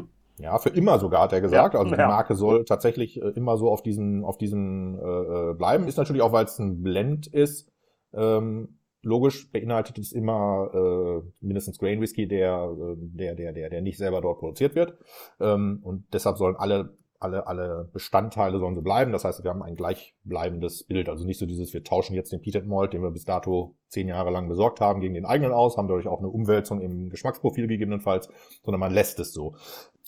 [0.40, 1.74] Ja, für immer sogar, hat er gesagt.
[1.74, 2.08] Ja, also die ja.
[2.08, 5.86] Marke soll tatsächlich äh, immer so auf diesen, auf diesen äh, äh bleiben.
[5.86, 7.70] Ist natürlich auch, weil es ein Blend ist.
[8.12, 13.82] Ähm, logisch beinhaltet es immer äh, mindestens Grain Whisky, der, äh, der, der, der, der
[13.82, 14.94] nicht selber dort produziert wird.
[15.40, 19.12] Ähm, und deshalb sollen alle alle, alle Bestandteile sollen so bleiben.
[19.12, 21.08] Das heißt, wir haben ein gleichbleibendes Bild.
[21.08, 24.08] Also nicht so dieses, wir tauschen jetzt den Peated Malt, den wir bis dato zehn
[24.08, 27.66] Jahre lang besorgt haben, gegen den eigenen aus, haben dadurch auch eine Umwälzung im Geschmacksprofil
[27.66, 28.30] gegebenenfalls,
[28.64, 29.54] sondern man lässt es so.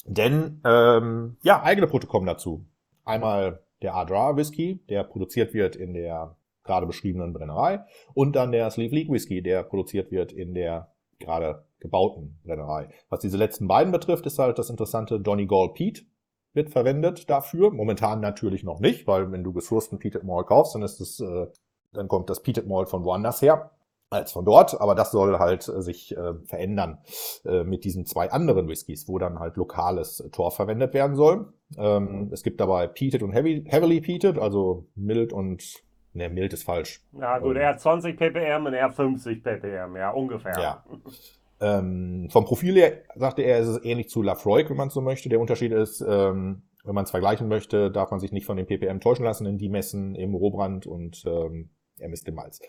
[0.06, 2.64] Denn, ähm, ja, eigene Produkte kommen dazu.
[3.04, 7.84] Einmal der Adra Whisky, der produziert wird in der gerade beschriebenen Brennerei
[8.14, 10.88] und dann der Sleeve League Whisky, der produziert wird in der
[11.18, 12.88] gerade gebauten Brennerei.
[13.10, 16.02] Was diese letzten beiden betrifft, ist halt das interessante Donny Gall Pete
[16.55, 17.70] wird verwendet dafür.
[17.70, 21.46] Momentan natürlich noch nicht, weil wenn du gesourcten Peated Malt kaufst, dann ist es, äh,
[21.92, 23.70] dann kommt das Peated Malt von woanders her
[24.11, 26.98] als von dort, aber das soll halt äh, sich äh, verändern
[27.44, 31.53] äh, mit diesen zwei anderen Whiskys, wo dann halt lokales Tor verwendet werden soll.
[31.78, 35.82] Ähm, es gibt dabei Peated und Heavy, Heavily Peated, also mild und
[36.14, 37.00] Ne, mild ist falsch.
[37.18, 40.59] Ja gut, er hat 20 ppm und er hat 50 ppm, ja, ungefähr.
[40.61, 40.84] Ja.
[41.62, 45.28] Ähm, vom Profil her, sagte er, ist es ähnlich zu Lafroig, wenn man so möchte.
[45.28, 48.66] Der Unterschied ist, ähm, wenn man es vergleichen möchte, darf man sich nicht von den
[48.66, 52.60] ppm täuschen lassen, in die messen im Rohbrand und ähm, er misst im Malz.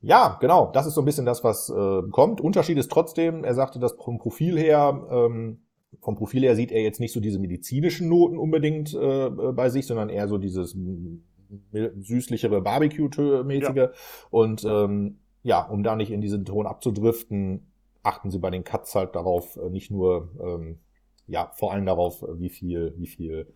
[0.00, 2.40] Ja, genau, das ist so ein bisschen das, was äh, kommt.
[2.40, 5.64] Unterschied ist trotzdem, er sagte, dass vom Profil her, ähm,
[6.00, 9.86] vom Profil her sieht er jetzt nicht so diese medizinischen Noten unbedingt äh, bei sich,
[9.86, 10.76] sondern eher so dieses
[11.72, 13.76] süßlichere Barbecue-mäßige.
[13.76, 13.90] Ja.
[14.30, 17.70] Und ähm, ja, um da nicht in diesen Ton abzudriften,
[18.04, 20.78] achten Sie bei den Cuts halt darauf, äh, nicht nur, ähm,
[21.26, 23.52] ja, vor allem darauf, äh, wie viel, wie viel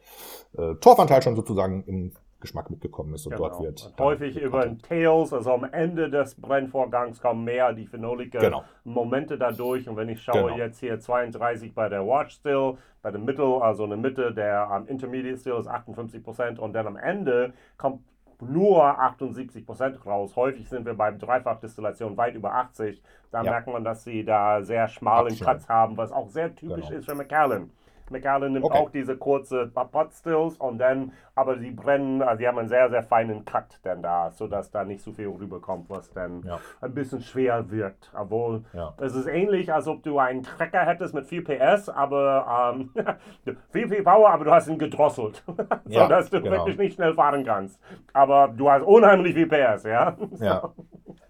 [0.56, 3.48] äh, Torfanteil schon sozusagen im Geschmack mitgekommen ist und genau.
[3.48, 3.86] dort wird.
[3.86, 8.62] Und häufig über den Tails, also am Ende des Brennvorgangs kommen mehr die phenolische genau.
[8.84, 9.88] Momente dadurch.
[9.88, 10.56] Und wenn ich schaue genau.
[10.56, 14.86] jetzt hier 32 bei der Watch Still, bei der Mittel, also eine Mitte der um,
[14.86, 18.02] Intermediate Still ist 58 Prozent und dann am Ende kommt
[18.40, 20.36] nur 78 Prozent raus.
[20.36, 23.02] Häufig sind wir beim Dreifachdestillation weit über 80.
[23.30, 23.50] Da ja.
[23.50, 26.98] merkt man, dass sie da sehr schmalen Cuts haben, was auch sehr typisch genau.
[26.98, 27.70] ist für McAllen.
[28.10, 28.78] McAllen nimmt okay.
[28.78, 32.88] auch diese kurze Pot Stills und dann, aber sie brennen, also sie haben einen sehr,
[32.90, 36.58] sehr feinen Cut dann da, sodass da nicht so viel rüberkommt, was dann ja.
[36.80, 38.10] ein bisschen schwer wirkt.
[38.18, 38.94] Obwohl, ja.
[38.98, 42.90] es ist ähnlich, als ob du einen Trecker hättest mit viel PS, aber ähm,
[43.70, 45.42] viel, viel Power, aber du hast ihn gedrosselt,
[45.86, 46.56] ja, sodass du genau.
[46.56, 47.80] wirklich nicht schnell fahren kannst.
[48.12, 50.16] Aber du hast unheimlich viel PS, ja.
[50.40, 50.72] ja.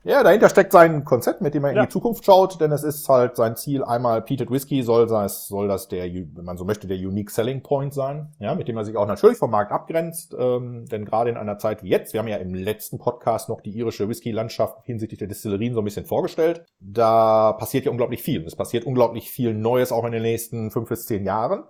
[0.09, 3.06] Ja, dahinter steckt sein Konzept, mit dem er in die Zukunft schaut, denn es ist
[3.11, 6.86] halt sein Ziel, einmal Peated Whisky soll das, soll das der, wenn man so möchte,
[6.86, 10.34] der Unique Selling Point sein, ja, mit dem er sich auch natürlich vom Markt abgrenzt.
[10.38, 13.61] Ähm, denn gerade in einer Zeit wie jetzt, wir haben ja im letzten Podcast noch
[13.61, 16.64] die irische Whisky-Landschaft hinsichtlich der Destillerien so ein bisschen vorgestellt.
[16.80, 18.46] Da passiert ja unglaublich viel.
[18.46, 21.64] Es passiert unglaublich viel Neues auch in den nächsten fünf bis zehn Jahren.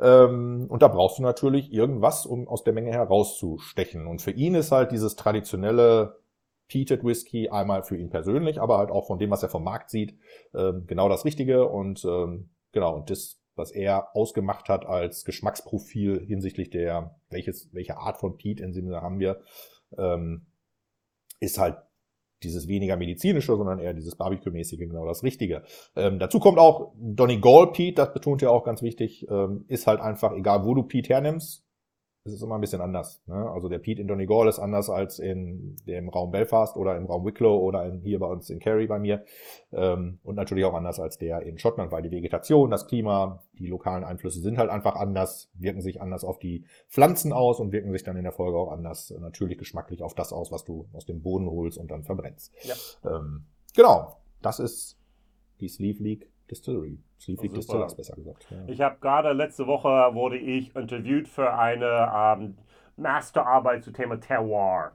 [0.00, 4.06] Ähm, und da brauchst du natürlich irgendwas, um aus der Menge herauszustechen.
[4.06, 6.21] Und für ihn ist halt dieses traditionelle
[6.72, 9.90] Peated Whisky einmal für ihn persönlich, aber halt auch von dem, was er vom Markt
[9.90, 10.16] sieht,
[10.54, 11.68] ähm, genau das Richtige.
[11.68, 17.98] Und ähm, genau, und das was er ausgemacht hat als Geschmacksprofil hinsichtlich der, welches, welche
[17.98, 19.42] Art von Peat in Sinne haben wir,
[19.98, 20.46] ähm,
[21.38, 21.76] ist halt
[22.42, 25.64] dieses weniger medizinische, sondern eher dieses Barbecue-mäßige, genau das Richtige.
[25.94, 29.86] Ähm, dazu kommt auch Donny Gall Pete, das betont er auch ganz wichtig, ähm, ist
[29.86, 31.61] halt einfach, egal wo du Pete hernimmst,
[32.24, 33.20] es ist immer ein bisschen anders.
[33.26, 33.34] Ne?
[33.34, 37.24] Also der Pete in Donegal ist anders als in dem Raum Belfast oder im Raum
[37.24, 39.24] Wicklow oder in, hier bei uns in Kerry bei mir.
[39.72, 43.66] Ähm, und natürlich auch anders als der in Schottland, weil die Vegetation, das Klima, die
[43.66, 47.90] lokalen Einflüsse sind halt einfach anders, wirken sich anders auf die Pflanzen aus und wirken
[47.90, 51.06] sich dann in der Folge auch anders natürlich geschmacklich auf das aus, was du aus
[51.06, 52.52] dem Boden holst und dann verbrennst.
[52.62, 53.16] Ja.
[53.16, 54.96] Ähm, genau, das ist
[55.60, 56.98] die Sleeve League Distillery.
[57.18, 58.46] Sleaford Distillers, besser gesagt.
[58.50, 58.56] Ja.
[58.66, 62.56] Ich habe gerade letzte Woche wurde ich interviewt für eine ähm,
[62.96, 64.92] Masterarbeit zum Thema Terroir.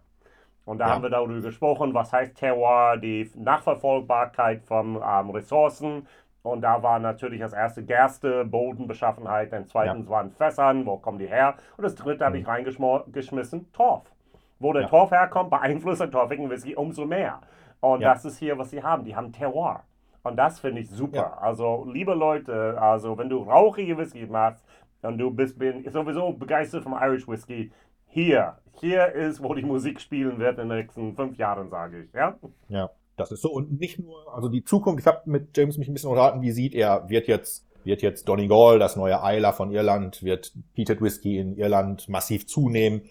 [0.65, 0.93] Und da ja.
[0.93, 6.05] haben wir darüber gesprochen, was heißt Terroir, die Nachverfolgbarkeit von ähm, Ressourcen.
[6.43, 10.11] Und da war natürlich das erste Gerste, Bodenbeschaffenheit, dann zweitens ja.
[10.11, 11.55] waren Fässern, wo kommen die her?
[11.77, 12.25] Und das dritte mhm.
[12.25, 14.11] habe ich reingeschmissen, Torf.
[14.59, 14.87] Wo der.
[14.87, 17.41] Torf herkommt, beeinflusst der torfigen Whisky umso mehr.
[17.79, 19.05] Und das ist hier, was sie haben.
[19.05, 19.83] Die haben Terroir.
[20.27, 21.17] Und das finde ich super.
[21.17, 21.37] Ja.
[21.37, 24.63] Also, liebe Leute, also wenn du rauchige Whisky machst
[25.01, 27.71] und du bist bin sowieso begeistert vom Irish Whisky,
[28.07, 32.13] hier, hier ist, wo die Musik spielen wird in den nächsten fünf Jahren, sage ich.
[32.13, 32.37] Ja.
[32.69, 33.51] Ja, das ist so.
[33.51, 36.51] Und nicht nur, also die Zukunft, ich habe mit James mich ein bisschen unterhalten, wie
[36.51, 41.39] sieht er, wird jetzt wird jetzt Donegal, das neue Eiler von Irland, wird Peated Whisky
[41.39, 43.03] in Irland massiv zunehmen.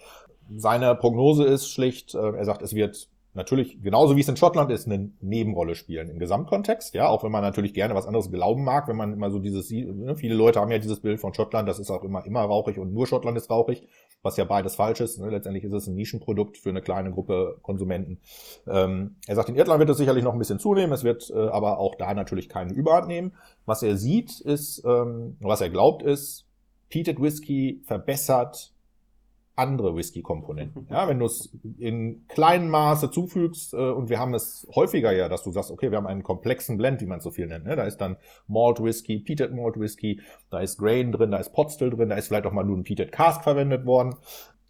[0.54, 4.70] Seine Prognose ist schlicht, äh, er sagt, es wird natürlich, genauso wie es in Schottland
[4.72, 6.94] ist, eine Nebenrolle spielen im Gesamtkontext.
[6.94, 9.70] Ja, auch wenn man natürlich gerne was anderes glauben mag, wenn man immer so dieses,
[9.70, 12.78] ne, viele Leute haben ja dieses Bild von Schottland, das ist auch immer, immer rauchig
[12.78, 13.86] und nur Schottland ist rauchig,
[14.22, 15.20] was ja beides falsch ist.
[15.20, 15.30] Ne?
[15.30, 18.18] Letztendlich ist es ein Nischenprodukt für eine kleine Gruppe Konsumenten.
[18.66, 21.48] Ähm, er sagt, in Irland wird es sicherlich noch ein bisschen zunehmen, es wird äh,
[21.48, 23.34] aber auch da natürlich keine Überhand nehmen.
[23.66, 26.46] Was er sieht ist, ähm, was er glaubt ist,
[26.88, 28.72] Peated Whisky verbessert
[29.56, 30.86] andere Whisky-Komponenten.
[30.90, 35.28] Ja, wenn du es in kleinem Maße zufügst, äh, und wir haben es häufiger ja,
[35.28, 37.64] dass du sagst, okay, wir haben einen komplexen Blend, wie man es so viel nennt.
[37.64, 37.74] Ne?
[37.74, 41.90] Da ist dann Malt Whisky, Peated Malt Whisky, da ist Grain drin, da ist Potstill
[41.90, 44.14] drin, da ist vielleicht auch mal nur ein Peated Cask verwendet worden.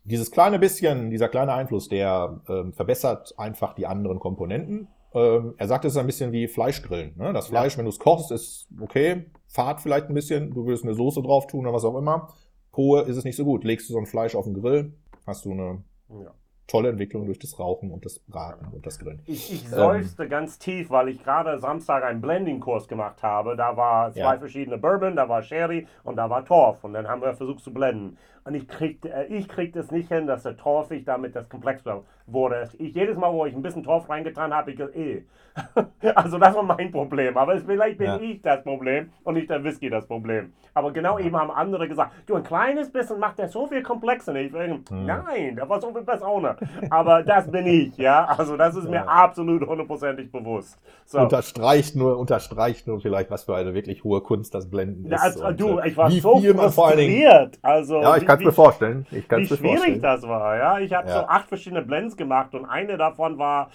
[0.04, 4.86] Dieses kleine bisschen, dieser kleine Einfluss, der ähm, verbessert einfach die anderen Komponenten.
[5.14, 7.14] Ähm, er sagt, es ist ein bisschen wie Fleischgrillen.
[7.16, 7.32] Ne?
[7.32, 7.78] Das Fleisch, ja.
[7.78, 11.48] wenn du es kochst, ist okay, fahrt vielleicht ein bisschen, du willst eine Soße drauf
[11.48, 12.28] tun oder was auch immer
[12.76, 13.64] Hohe ist es nicht so gut.
[13.64, 14.92] Legst du so ein Fleisch auf den Grill,
[15.26, 16.32] hast du eine ja.
[16.66, 19.22] tolle Entwicklung durch das Rauchen und das Braten und das Grillen.
[19.26, 23.56] Ich, ich seufzte ähm, ganz tief, weil ich gerade Samstag einen Blending-Kurs gemacht habe.
[23.56, 24.38] Da war zwei ja.
[24.38, 26.84] verschiedene Bourbon, da war Sherry und da war Torf.
[26.84, 28.18] Und dann haben wir versucht zu blenden.
[28.46, 31.82] Und ich krieg, äh, ich krieg das nicht hin, dass der Torfig damit das komplex
[32.26, 32.68] wurde.
[32.78, 35.24] Ich, jedes Mal, wo ich ein bisschen Torf reingetan habe, ich eh.
[36.14, 37.36] also das war mein Problem.
[37.36, 38.20] Aber vielleicht bin ja.
[38.20, 40.52] ich das Problem und nicht der Whisky das Problem.
[40.74, 44.34] Aber genau eben haben andere gesagt, du, ein kleines bisschen macht der so viel komplexer.
[44.36, 45.06] Ich denke, hm.
[45.06, 46.56] nein, der war so viel besser ohne.
[46.90, 48.26] Aber das bin ich, ja.
[48.26, 48.90] Also das ist ja.
[48.90, 50.78] mir absolut hundertprozentig bewusst.
[51.06, 51.20] So.
[51.20, 55.20] Unterstreicht nur, unterstreicht nur vielleicht, was für eine wirklich hohe Kunst das Blenden ist.
[55.20, 57.58] Also, du, äh, ich war so frustriert.
[57.62, 59.06] Also, ja, ich kann kann es mir vorstellen.
[59.10, 60.56] Ich wie schwierig das war.
[60.56, 61.20] Ja, ich habe ja.
[61.20, 63.70] so acht verschiedene Blends gemacht und eine davon war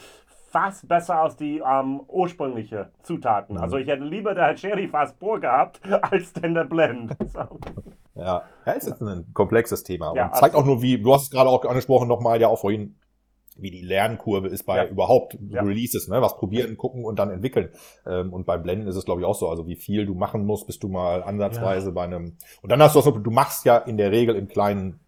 [0.51, 3.55] fast besser als die ähm, ursprüngliche Zutaten.
[3.55, 3.62] Mhm.
[3.62, 5.80] Also ich hätte lieber der Sherry fast pur gehabt,
[6.12, 7.16] als denn der Blend.
[7.32, 7.59] So.
[8.16, 8.43] Ja.
[8.66, 10.14] ja, es ist ein komplexes Thema.
[10.16, 12.59] Ja, und zeigt auch nur, wie, du hast es gerade auch angesprochen, nochmal ja auch
[12.59, 12.95] vorhin,
[13.58, 14.86] wie die Lernkurve ist bei ja.
[14.86, 15.62] überhaupt ja.
[15.62, 16.22] Releases, ne?
[16.22, 17.70] was probieren, gucken und dann entwickeln.
[18.06, 19.49] Ähm, und beim Blenden ist es, glaube ich, auch so.
[19.49, 21.93] Also wie viel du machen musst, bis du mal ansatzweise ja.
[21.93, 22.38] bei einem.
[22.62, 24.99] Und dann hast du auch so, du machst ja in der Regel in kleinen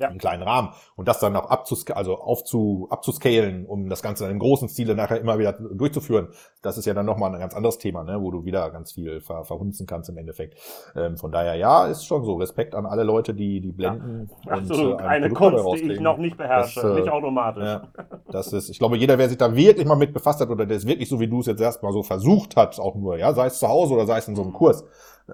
[0.00, 0.08] ja.
[0.08, 0.70] einen kleinen Rahmen.
[0.96, 4.94] Und das dann auch abzus also aufzu abzuscalen, um das Ganze in einem großen Stile
[4.94, 6.28] nachher immer wieder durchzuführen,
[6.62, 9.20] das ist ja dann nochmal ein ganz anderes Thema, ne, wo du wieder ganz viel
[9.20, 10.58] ver verhunzen kannst im Endeffekt.
[10.96, 12.40] Ähm, von daher, ja, ist schon so.
[12.40, 14.30] Respekt an alle Leute, die, die blenden.
[14.46, 14.52] Ja.
[14.52, 14.94] Absolut.
[14.94, 17.64] Und, äh, eine Kunst, die ich noch nicht beherrsche, das, äh, nicht automatisch.
[17.64, 17.88] Ja,
[18.30, 20.76] das ist, ich glaube, jeder, wer sich da wirklich mal mit befasst hat oder der
[20.76, 23.46] es wirklich so wie du es jetzt erstmal so versucht hat, auch nur, ja, sei
[23.46, 24.84] es zu Hause oder sei es in so einem Kurs,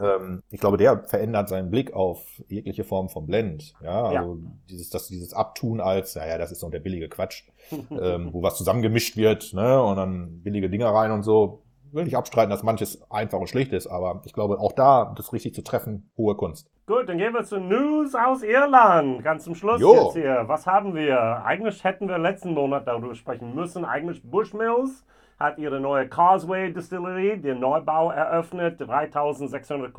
[0.00, 3.74] ähm, ich glaube, der verändert seinen Blick auf jegliche Form von Blend.
[3.82, 4.50] Ja, also ja.
[4.68, 8.42] dieses, das, dieses Abtun als, ja, ja, das ist so der billige Quatsch, ähm, wo
[8.42, 11.62] was zusammengemischt wird, ne, und dann billige Dinger rein und so.
[11.92, 15.32] Will nicht abstreiten, dass manches einfach und schlicht ist, aber ich glaube, auch da, das
[15.32, 16.68] richtig zu treffen, hohe Kunst.
[16.86, 19.22] Gut, dann gehen wir zu News aus Irland.
[19.24, 19.94] Ganz zum Schluss jo.
[19.94, 20.44] jetzt hier.
[20.46, 21.44] Was haben wir?
[21.44, 23.84] Eigentlich hätten wir letzten Monat darüber sprechen müssen.
[23.84, 25.04] Eigentlich Bushmills
[25.38, 29.92] hat ihre neue Causeway Distillery, den Neubau eröffnet, 3600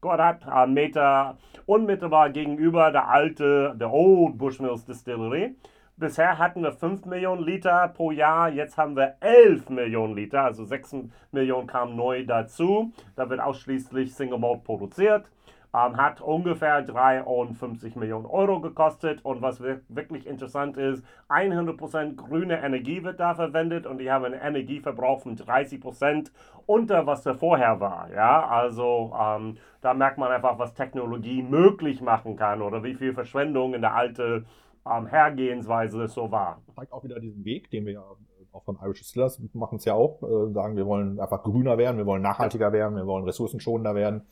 [0.00, 1.36] Quadratmeter
[1.66, 5.54] unmittelbar gegenüber der alte, der Old Bushmills Distillery.
[5.96, 10.64] Bisher hatten wir 5 Millionen Liter pro Jahr, jetzt haben wir 11 Millionen Liter, also
[10.64, 10.96] 6
[11.30, 12.92] Millionen kamen neu dazu.
[13.16, 15.30] Da wird ausschließlich Single Malt produziert
[15.74, 19.24] ähm, hat ungefähr 53 Millionen Euro gekostet.
[19.24, 24.40] Und was wirklich interessant ist, 100% grüne Energie wird da verwendet und die haben einen
[24.40, 26.30] Energieverbrauch von 30%
[26.66, 28.10] unter was der vorher war.
[28.12, 33.12] Ja, also ähm, da merkt man einfach, was Technologie möglich machen kann oder wie viel
[33.12, 34.46] Verschwendung in der alten
[34.86, 36.62] ähm, Hergehensweise so war.
[36.74, 38.04] Zeigt auch wieder diesen Weg, den wir ja
[38.52, 41.98] auch von Irish Distillers machen es ja auch, äh, sagen, wir wollen einfach grüner werden,
[41.98, 44.26] wir wollen nachhaltiger werden, wir wollen ressourcenschonender werden.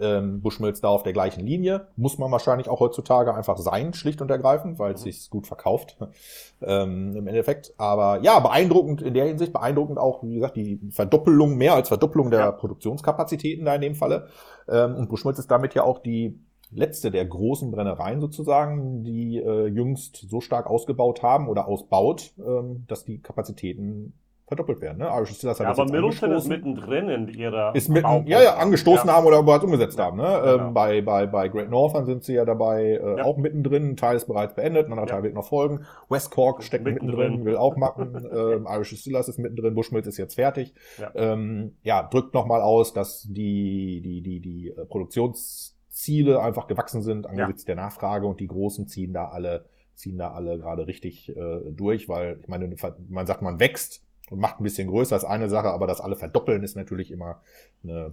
[0.00, 1.88] Ähm, Bushmills da auf der gleichen Linie.
[1.96, 5.10] Muss man wahrscheinlich auch heutzutage einfach sein, schlicht und ergreifend, weil es mhm.
[5.10, 5.96] sich gut verkauft
[6.62, 7.74] ähm, im Endeffekt.
[7.76, 12.30] Aber ja, beeindruckend in der Hinsicht, beeindruckend auch, wie gesagt, die Verdoppelung, mehr als Verdoppelung
[12.30, 12.52] der ja.
[12.52, 14.28] Produktionskapazitäten da in dem Falle.
[14.68, 16.38] Ähm, und Bushmills ist damit ja auch die
[16.72, 22.84] letzte der großen Brennereien sozusagen, die äh, jüngst so stark ausgebaut haben oder ausbaut, ähm,
[22.88, 24.14] dass die Kapazitäten
[24.52, 24.98] verdoppelt werden.
[24.98, 25.06] Ne?
[25.06, 29.14] Irish Distillers ja, aber Middleton ist mittendrin in ihrer ist mitten, ja, ja, angestoßen ja.
[29.14, 30.18] haben oder bereits umgesetzt haben.
[30.18, 30.24] Ne?
[30.24, 30.66] Genau.
[30.68, 33.24] Ähm, bei, bei, bei Great Northern sind sie ja dabei äh, ja.
[33.24, 33.90] auch mittendrin.
[33.90, 35.86] Ein Teil ist bereits beendet, ein anderer Teil wird noch folgen.
[36.10, 38.28] West Cork steckt mittendrin, mittendrin will auch machen.
[38.32, 40.74] ähm, Irish Distillers ist mittendrin, Bushmills ist jetzt fertig.
[40.98, 47.00] Ja, ähm, ja drückt nochmal aus, dass die, die, die, die äh, Produktionsziele einfach gewachsen
[47.00, 51.34] sind angesichts der Nachfrage und die Großen ziehen da alle ziehen da alle gerade richtig
[51.36, 52.74] äh, durch, weil ich meine,
[53.08, 54.02] man sagt, man wächst,
[54.34, 57.40] macht ein bisschen größer, ist eine Sache, aber das alle verdoppeln ist natürlich immer
[57.82, 58.12] eine,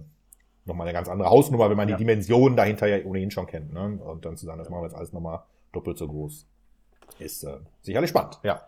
[0.64, 1.96] nochmal eine ganz andere Hausnummer, wenn man ja.
[1.96, 3.72] die Dimensionen dahinter ja ohnehin schon kennt.
[3.72, 3.98] Ne?
[4.02, 5.42] Und dann zu sagen, das machen wir jetzt alles nochmal
[5.72, 6.46] doppelt so groß.
[7.18, 8.62] Ist äh, sicherlich spannend, ja.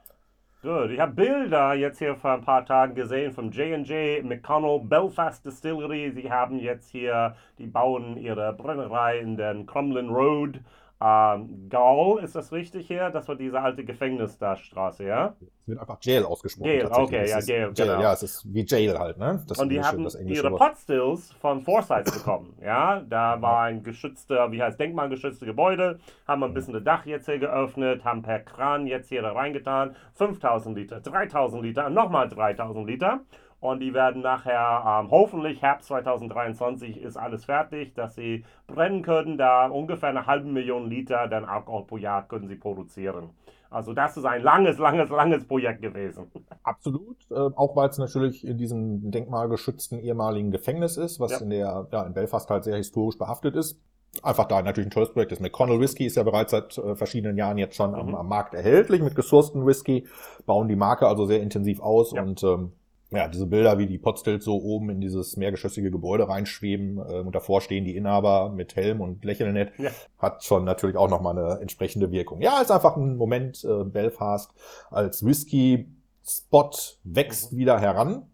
[0.63, 5.45] Gut, ich habe Bilder jetzt hier vor ein paar Tagen gesehen vom J&J McConnell Belfast
[5.45, 6.13] Distillery.
[6.13, 10.61] Sie haben jetzt hier, die bauen ihre Brennerei in den Crumlin Road
[11.03, 13.11] ähm, Gaul, ist das richtig hier?
[13.11, 15.35] Das war diese alte Gefängnis da Straße, ja?
[15.41, 16.69] Es wird einfach Jail ausgesprochen.
[16.69, 18.01] Jail, okay, ja, Jail, Jail, genau.
[18.01, 19.43] Ja, es ist wie Jail halt, ne?
[19.49, 23.01] Das Und die haben ihre Potstills von Forsyth bekommen, ja?
[23.01, 25.99] Da war ein geschützter, wie heißt, denkmalgeschützte Gebäude,
[26.29, 29.97] haben ein bisschen das Dach jetzt hier geöffnet, haben per Kran jetzt hier da reingetan,
[30.15, 33.21] 5000 Liter, 3000 Liter, nochmal 3000 Liter.
[33.63, 39.39] Und die werden nachher, ähm, hoffentlich Herbst 2023 ist alles fertig, dass sie brennen können.
[39.39, 43.31] Da ungefähr eine halbe Million Liter dann Alkohol pro Jahr können sie produzieren.
[43.71, 46.29] Also das ist ein langes, langes, langes Projekt gewesen.
[46.65, 47.19] Absolut.
[47.31, 51.39] Äh, auch weil es natürlich in diesem denkmalgeschützten ehemaligen Gefängnis ist, was ja.
[51.39, 53.81] in der ja, in Belfast halt sehr historisch behaftet ist.
[54.25, 55.41] Einfach da natürlich ein tolles Projekt ist.
[55.41, 57.97] McConnell Whisky ist ja bereits seit äh, verschiedenen Jahren jetzt schon mhm.
[57.97, 60.09] am, am, Markt erhältlich mit gesourcten Whisky,
[60.47, 62.23] bauen die Marke also sehr intensiv aus ja.
[62.25, 62.73] und ähm,
[63.13, 67.35] ja, diese Bilder, wie die Potstills so oben in dieses mehrgeschossige Gebäude reinschweben äh, und
[67.35, 69.91] davor stehen die Inhaber mit Helm und lächeln nett, ja.
[70.19, 72.41] hat schon natürlich auch nochmal eine entsprechende Wirkung.
[72.41, 74.53] Ja, ist einfach ein Moment, äh, Belfast
[74.91, 76.71] als Whisky-Spot
[77.05, 77.57] wächst mhm.
[77.59, 78.27] wieder heran.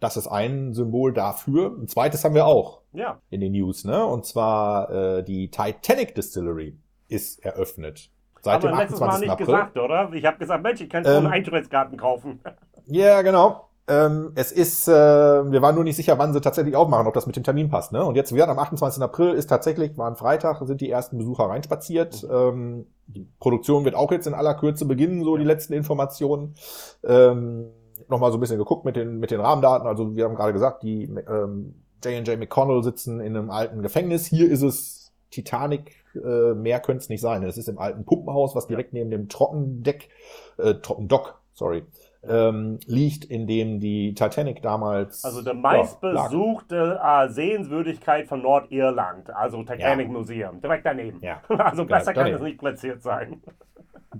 [0.00, 1.76] Das ist ein Symbol dafür.
[1.78, 3.20] Ein zweites haben wir auch ja.
[3.30, 4.04] in den News, ne?
[4.04, 6.76] Und zwar äh, die Titanic Distillery
[7.08, 8.10] ist eröffnet.
[8.42, 9.00] Seit Aber dem 28.
[9.00, 9.46] Mal nicht April.
[9.46, 10.12] gesagt, oder?
[10.12, 12.40] Ich habe gesagt, Mensch, ich kann ähm, Eintrittskarten kaufen.
[12.86, 13.70] Ja, genau.
[13.86, 17.26] Ähm, es ist, äh, wir waren nur nicht sicher, wann sie tatsächlich aufmachen, ob das
[17.26, 17.92] mit dem Termin passt.
[17.92, 18.02] Ne?
[18.02, 19.02] Und jetzt werden am 28.
[19.02, 22.22] April ist tatsächlich, war ein Freitag, sind die ersten Besucher reinspaziert.
[22.22, 22.30] Mhm.
[22.30, 26.54] Ähm, die Produktion wird auch jetzt in aller Kürze beginnen, so die letzten Informationen.
[27.04, 27.66] Ähm,
[28.08, 29.86] Nochmal so ein bisschen geguckt mit den, mit den Rahmendaten.
[29.86, 31.74] Also wir haben gerade gesagt, die ähm,
[32.04, 34.26] J&J McConnell sitzen in einem alten Gefängnis.
[34.26, 37.42] Hier ist es Titanic, äh, mehr könnte es nicht sein.
[37.44, 40.08] Es ist im alten Pumpenhaus, was direkt neben dem Trockendeck,
[40.58, 41.84] äh, Trockendock, sorry,
[42.28, 45.24] ähm, liegt, in dem die Titanic damals.
[45.24, 50.12] Also der meistbesuchte ja, äh, Sehenswürdigkeit von Nordirland, also Titanic ja.
[50.12, 51.18] Museum, direkt daneben.
[51.20, 51.40] Ja.
[51.64, 53.40] Also besser kann es nicht platziert sein.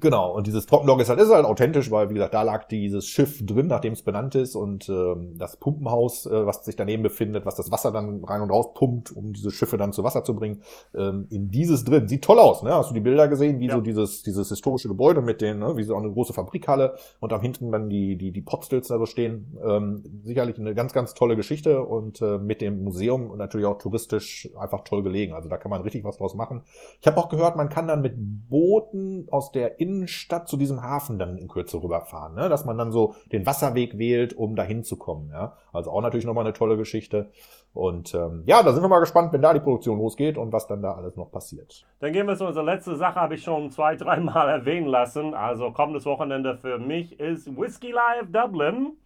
[0.00, 3.06] Genau, und dieses Trockendock ist halt, ist halt authentisch, weil, wie gesagt, da lag dieses
[3.06, 7.46] Schiff drin, nachdem es benannt ist und ähm, das Pumpenhaus, äh, was sich daneben befindet,
[7.46, 10.34] was das Wasser dann rein und raus pumpt, um diese Schiffe dann zu Wasser zu
[10.34, 10.62] bringen,
[10.94, 12.08] ähm, in dieses drin.
[12.08, 12.74] Sieht toll aus, ne?
[12.74, 13.74] Hast du die Bilder gesehen, wie ja.
[13.74, 17.40] so dieses, dieses historische Gebäude mit den, ne, wie so eine große Fabrikhalle und am
[17.40, 19.56] hinten dann die, die, die Potstills da so stehen.
[19.64, 23.78] Ähm, sicherlich eine ganz, ganz tolle Geschichte und äh, mit dem Museum und natürlich auch
[23.78, 25.34] touristisch einfach toll gelegen.
[25.34, 26.62] Also da kann man richtig was draus machen.
[27.00, 31.18] Ich habe auch gehört, man kann dann mit Booten aus der Innenstadt zu diesem Hafen
[31.18, 32.48] dann in Kürze rüberfahren, ne?
[32.48, 35.30] dass man dann so den Wasserweg wählt, um dahin zu kommen.
[35.30, 35.56] Ja?
[35.72, 37.30] Also auch natürlich nochmal eine tolle Geschichte.
[37.74, 40.68] Und ähm, ja, da sind wir mal gespannt, wenn da die Produktion losgeht und was
[40.68, 41.84] dann da alles noch passiert.
[41.98, 45.34] Dann gehen wir zu unserer letzten Sache, habe ich schon zwei, dreimal erwähnen lassen.
[45.34, 48.96] Also kommendes Wochenende für mich ist Whiskey Live Dublin.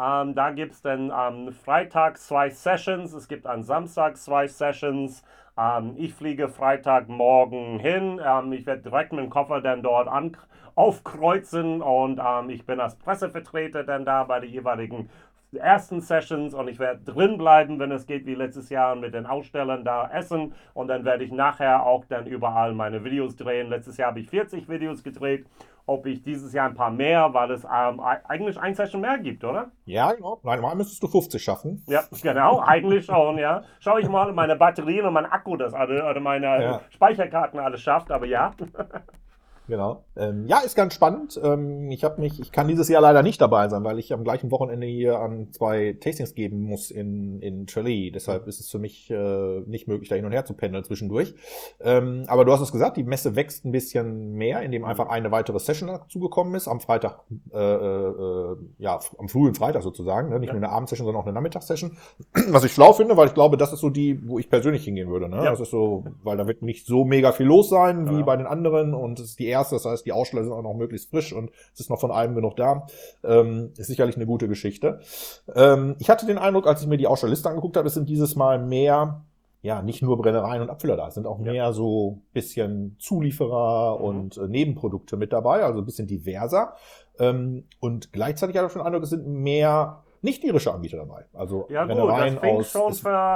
[0.00, 5.22] Ähm, da gibt es dann am Freitag zwei Sessions, es gibt am Samstag zwei Sessions.
[5.58, 8.20] Ähm, ich fliege Freitagmorgen hin.
[8.24, 10.36] Ähm, ich werde direkt mit dem Koffer dann dort an,
[10.74, 15.10] aufkreuzen und ähm, ich bin als Pressevertreter dann da bei den jeweiligen
[15.56, 19.26] ersten Sessions und ich werde drin bleiben, wenn es geht, wie letztes Jahr mit den
[19.26, 23.68] Ausstellern da essen und dann werde ich nachher auch dann überall meine Videos drehen.
[23.68, 25.46] Letztes Jahr habe ich 40 Videos gedreht
[25.86, 29.44] ob ich dieses Jahr ein paar mehr, weil es ähm, eigentlich ein Session mehr gibt,
[29.44, 29.70] oder?
[29.84, 30.40] Ja, genau.
[30.42, 31.82] Normal müsstest du 50 schaffen.
[31.86, 33.64] Ja, genau, eigentlich schon, ja.
[33.80, 36.80] Schau ich mal, meine Batterien und mein Akku das alle, oder meine ja.
[36.90, 38.52] Speicherkarten alles schafft, aber ja.
[39.66, 40.04] genau.
[40.16, 41.40] Ähm, ja, ist ganz spannend.
[41.42, 44.24] Ähm, ich habe mich, ich kann dieses Jahr leider nicht dabei sein, weil ich am
[44.24, 48.10] gleichen Wochenende hier an zwei Tastings geben muss in, in Tralee.
[48.10, 51.34] Deshalb ist es für mich äh, nicht möglich, da hin und her zu pendeln zwischendurch.
[51.80, 55.30] Ähm, aber du hast es gesagt, die Messe wächst ein bisschen mehr, indem einfach eine
[55.30, 56.68] weitere Session dazugekommen ist.
[56.68, 57.20] Am Freitag,
[57.52, 60.30] äh, äh, ja, am frühen Freitag sozusagen.
[60.30, 60.40] Ne?
[60.40, 60.54] Nicht ja.
[60.54, 61.96] nur eine Abendsession, sondern auch eine Nachmittagssession.
[62.48, 65.08] Was ich schlau finde, weil ich glaube, das ist so die, wo ich persönlich hingehen
[65.08, 65.28] würde.
[65.28, 65.36] Ne?
[65.36, 65.50] Ja.
[65.50, 68.22] Das ist so, weil da wird nicht so mega viel los sein wie ja.
[68.22, 70.74] bei den anderen und es ist die erste, das heißt, die Aussteller sind auch noch
[70.74, 72.86] möglichst frisch und es ist noch von allem genug da.
[73.24, 75.00] Ähm, ist sicherlich eine gute Geschichte.
[75.54, 78.36] Ähm, ich hatte den Eindruck, als ich mir die Ausstellerliste angeguckt habe, es sind dieses
[78.36, 79.24] Mal mehr
[79.64, 81.72] ja, nicht nur Brennereien und Abfüller da, es sind auch mehr ja.
[81.72, 84.04] so bisschen Zulieferer mhm.
[84.04, 86.74] und äh, Nebenprodukte mit dabei, also ein bisschen diverser.
[87.18, 91.24] Ähm, und gleichzeitig habe ich den Eindruck, es sind mehr nicht irische Anbieter dabei.
[91.34, 92.92] Also ja gut, das fing schon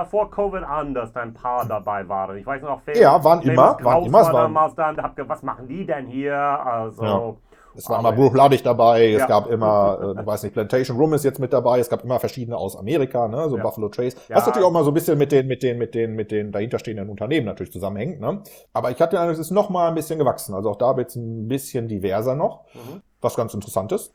[0.07, 2.37] vor Covid an, dass da ein paar dabei waren.
[2.39, 4.23] Ich weiß noch, Famous, ja, waren immer, waren immer.
[4.23, 6.35] War damals dann, hab gedacht, was machen die denn hier?
[6.35, 7.35] Also ja.
[7.79, 9.27] Es war immer Bruchladig dabei, es ja.
[9.27, 12.19] gab immer, äh, ich weiß nicht, Plantation Room ist jetzt mit dabei, es gab immer
[12.19, 13.63] verschiedene aus Amerika, ne, so ja.
[13.63, 14.17] Buffalo Trace.
[14.29, 14.37] Ja.
[14.37, 16.51] Was natürlich auch mal so ein bisschen mit den, mit den, mit den, mit den
[16.51, 18.43] dahinterstehenden Unternehmen natürlich zusammenhängt, ne.
[18.73, 20.55] Aber ich hatte den Eindruck, es ist noch mal ein bisschen gewachsen.
[20.55, 23.01] Also auch da wird es ein bisschen diverser noch, mhm.
[23.21, 24.13] was ganz interessant ist.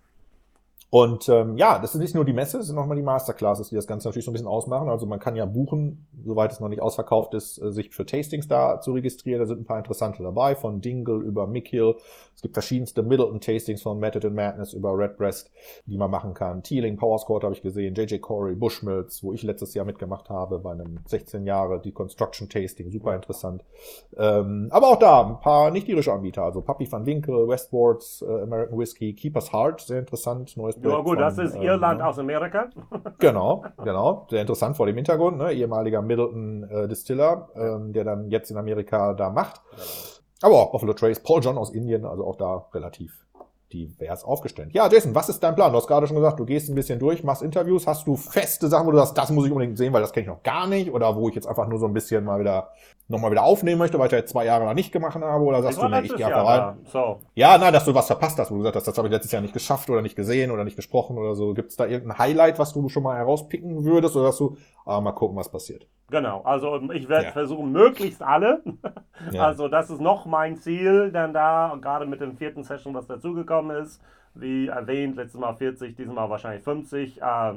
[0.94, 3.76] Und ähm, ja, das ist nicht nur die Messe, es sind nochmal die Masterclasses, die
[3.76, 4.90] das Ganze natürlich so ein bisschen ausmachen.
[4.90, 8.48] Also man kann ja buchen, soweit es noch nicht ausverkauft ist, äh, sich für Tastings
[8.48, 9.40] da zu registrieren.
[9.40, 11.96] Da sind ein paar interessante dabei, von Dingle über Mick Hill.
[12.36, 15.52] Es gibt verschiedenste Middleton-Tastings von Method and Madness über Redbreast,
[15.86, 16.64] die man machen kann.
[16.64, 20.72] Teeling, Powerscourt habe ich gesehen, JJ Corey, Bushmills, wo ich letztes Jahr mitgemacht habe bei
[20.72, 23.64] einem 16 Jahre Deconstruction Tasting, super interessant.
[24.16, 28.78] Ähm, aber auch da ein paar nicht-irische Anbieter, also Puppy van Winkel, Westwards, äh, American
[28.78, 32.70] Whiskey, Keeper's Heart, sehr interessant, neues ja gut, das ist ähm, Irland aus Amerika.
[33.20, 34.28] genau, genau.
[34.30, 35.38] Sehr interessant vor dem Hintergrund.
[35.38, 35.54] Ne?
[35.54, 39.62] Ehemaliger Middleton äh, Distiller, ähm, der dann jetzt in Amerika da macht.
[40.44, 43.23] Aber Buffalo Trace, Paul John aus Indien, also auch da relativ
[43.74, 44.70] divers aufgestellt.
[44.74, 45.72] Ja, Jason, was ist dein Plan?
[45.72, 47.88] Du hast gerade schon gesagt, du gehst ein bisschen durch, machst Interviews.
[47.88, 50.24] Hast du feste Sachen, wo du sagst, das muss ich unbedingt sehen, weil das kenne
[50.24, 50.92] ich noch gar nicht?
[50.92, 52.70] Oder wo ich jetzt einfach nur so ein bisschen mal wieder
[53.08, 55.44] nochmal wieder aufnehmen möchte, weil ich da jetzt zwei Jahre lang nicht gemacht habe?
[55.44, 56.78] Oder sagst du, nee, ich gehe einfach rein?
[56.86, 57.20] So.
[57.34, 59.32] Ja, nein, dass du was verpasst hast, wo du gesagt hast, das habe ich letztes
[59.32, 61.54] Jahr nicht geschafft oder nicht gesehen oder nicht gesprochen oder so.
[61.54, 64.16] Gibt es da irgendein Highlight, was du schon mal herauspicken würdest?
[64.16, 65.88] Oder sagst du, ah, mal gucken, was passiert?
[66.10, 67.32] Genau, also ich werde ja.
[67.32, 68.62] versuchen, möglichst alle.
[69.32, 69.44] Ja.
[69.54, 73.63] Also das ist noch mein Ziel, denn da, gerade mit dem vierten Session, was dazugekommen
[73.72, 74.02] ist,
[74.36, 77.54] wie erwähnt, letztes Mal 40, dieses Mal wahrscheinlich 50 äh,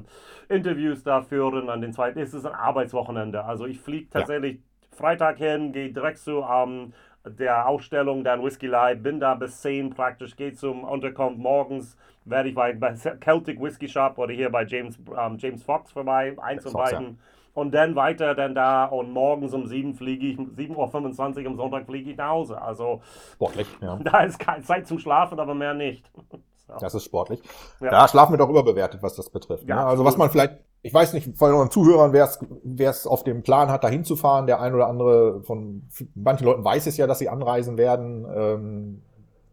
[0.48, 1.70] Interviews da führen.
[1.70, 3.44] An den zweiten ist es ein Arbeitswochenende.
[3.44, 4.96] Also ich fliege tatsächlich ja.
[4.96, 6.92] Freitag hin, gehe direkt zu ähm,
[7.28, 12.48] der Ausstellung dann Whisky Live, bin da bis 10 praktisch, gehe zum Unterkunft morgens, werde
[12.50, 16.66] ich bei, bei Celtic Whisky Shop oder hier bei James, ähm, James Fox vorbei, eins
[16.66, 17.04] und beiden.
[17.04, 17.14] Ja.
[17.56, 21.86] Und dann weiter dann da und morgens um 7 fliege ich, 7.25 Uhr am Sonntag
[21.86, 22.60] fliege ich nach Hause.
[22.60, 23.00] Also
[23.32, 23.98] sportlich, ja.
[24.04, 26.04] Da ist keine Zeit zum Schlafen, aber mehr nicht.
[26.68, 26.78] Ja.
[26.80, 27.40] Das ist sportlich.
[27.80, 27.90] Ja.
[27.90, 29.68] Da schlafen wir doch überbewertet, was das betrifft.
[29.68, 29.86] Ja, ne?
[29.86, 33.70] Also was man vielleicht, ich weiß nicht, von unseren Zuhörern, wer es auf dem Plan
[33.70, 37.28] hat, da hinzufahren, der ein oder andere von manchen Leuten weiß es ja, dass sie
[37.28, 39.02] anreisen werden, ähm,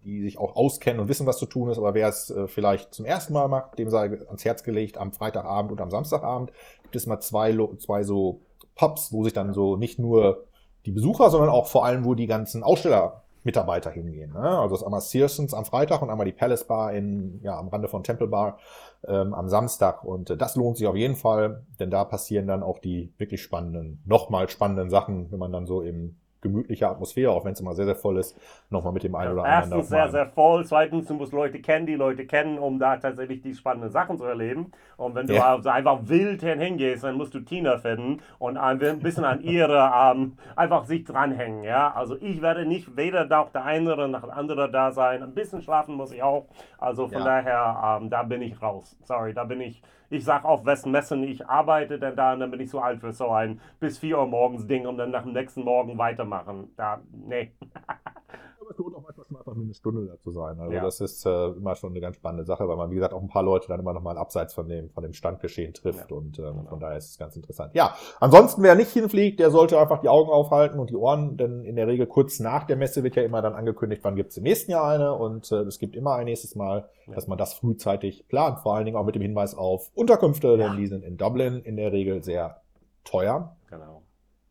[0.03, 2.93] die sich auch auskennen und wissen, was zu tun ist, aber wer es äh, vielleicht
[2.93, 6.51] zum ersten Mal macht, dem sei ans Herz gelegt, am Freitagabend und am Samstagabend
[6.83, 8.41] gibt es mal zwei, zwei so
[8.75, 10.45] Pubs, wo sich dann so nicht nur
[10.85, 14.33] die Besucher, sondern auch vor allem, wo die ganzen Aussteller Mitarbeiter hingehen.
[14.33, 14.39] Ne?
[14.39, 17.87] Also das einmal Searsons am Freitag und einmal die Palace Bar in, ja, am Rande
[17.87, 18.57] von Temple Bar
[19.05, 20.03] ähm, am Samstag.
[20.03, 23.41] Und äh, das lohnt sich auf jeden Fall, denn da passieren dann auch die wirklich
[23.41, 27.73] spannenden, nochmal spannenden Sachen, wenn man dann so im gemütliche Atmosphäre, auch wenn es immer
[27.73, 28.37] sehr, sehr voll ist,
[28.69, 29.71] nochmal mit dem einen oder anderen.
[29.71, 30.63] Erstens sehr, sehr voll.
[30.65, 34.25] Zweitens, du musst Leute kennen, die Leute kennen, um da tatsächlich die spannenden Sachen zu
[34.25, 34.71] erleben.
[34.97, 35.55] Und wenn du ja.
[35.55, 40.33] also einfach wild hingehst, dann musst du Tina finden und ein bisschen an ihre ähm,
[40.55, 41.63] einfach sich dranhängen.
[41.63, 41.93] Ja?
[41.93, 45.23] Also ich werde nicht weder da der eine oder der andere da sein.
[45.23, 46.45] Ein bisschen schlafen muss ich auch.
[46.77, 47.25] Also von ja.
[47.25, 48.95] daher, ähm, da bin ich raus.
[49.03, 49.81] Sorry, da bin ich
[50.13, 53.11] ich sage auf wessen Messen ich arbeite, denn da dann bin ich so alt für
[53.13, 56.71] so ein bis 4 Uhr morgens Ding und dann nach dem nächsten Morgen weitermachen.
[56.75, 57.53] Da, nee.
[58.63, 60.57] Aber es lohnt auch manchmal schon einfach nur eine Stunde da zu sein.
[60.59, 60.81] Also ja.
[60.81, 63.27] das ist äh, immer schon eine ganz spannende Sache, weil man, wie gesagt, auch ein
[63.27, 66.17] paar Leute dann immer noch mal abseits von dem, von dem Standgeschehen trifft ja.
[66.17, 66.69] und ähm, genau.
[66.69, 67.75] von daher ist es ganz interessant.
[67.75, 71.65] Ja, ansonsten, wer nicht hinfliegt, der sollte einfach die Augen aufhalten und die Ohren, denn
[71.65, 74.37] in der Regel kurz nach der Messe wird ja immer dann angekündigt, wann gibt es
[74.37, 77.15] im nächsten Jahr eine und äh, es gibt immer ein nächstes Mal, ja.
[77.15, 80.77] dass man das frühzeitig plant, vor allen Dingen auch mit dem Hinweis auf Unterkünfte, denn
[80.77, 82.61] die sind in Dublin in der Regel sehr
[83.03, 83.55] teuer.
[83.69, 84.03] Genau.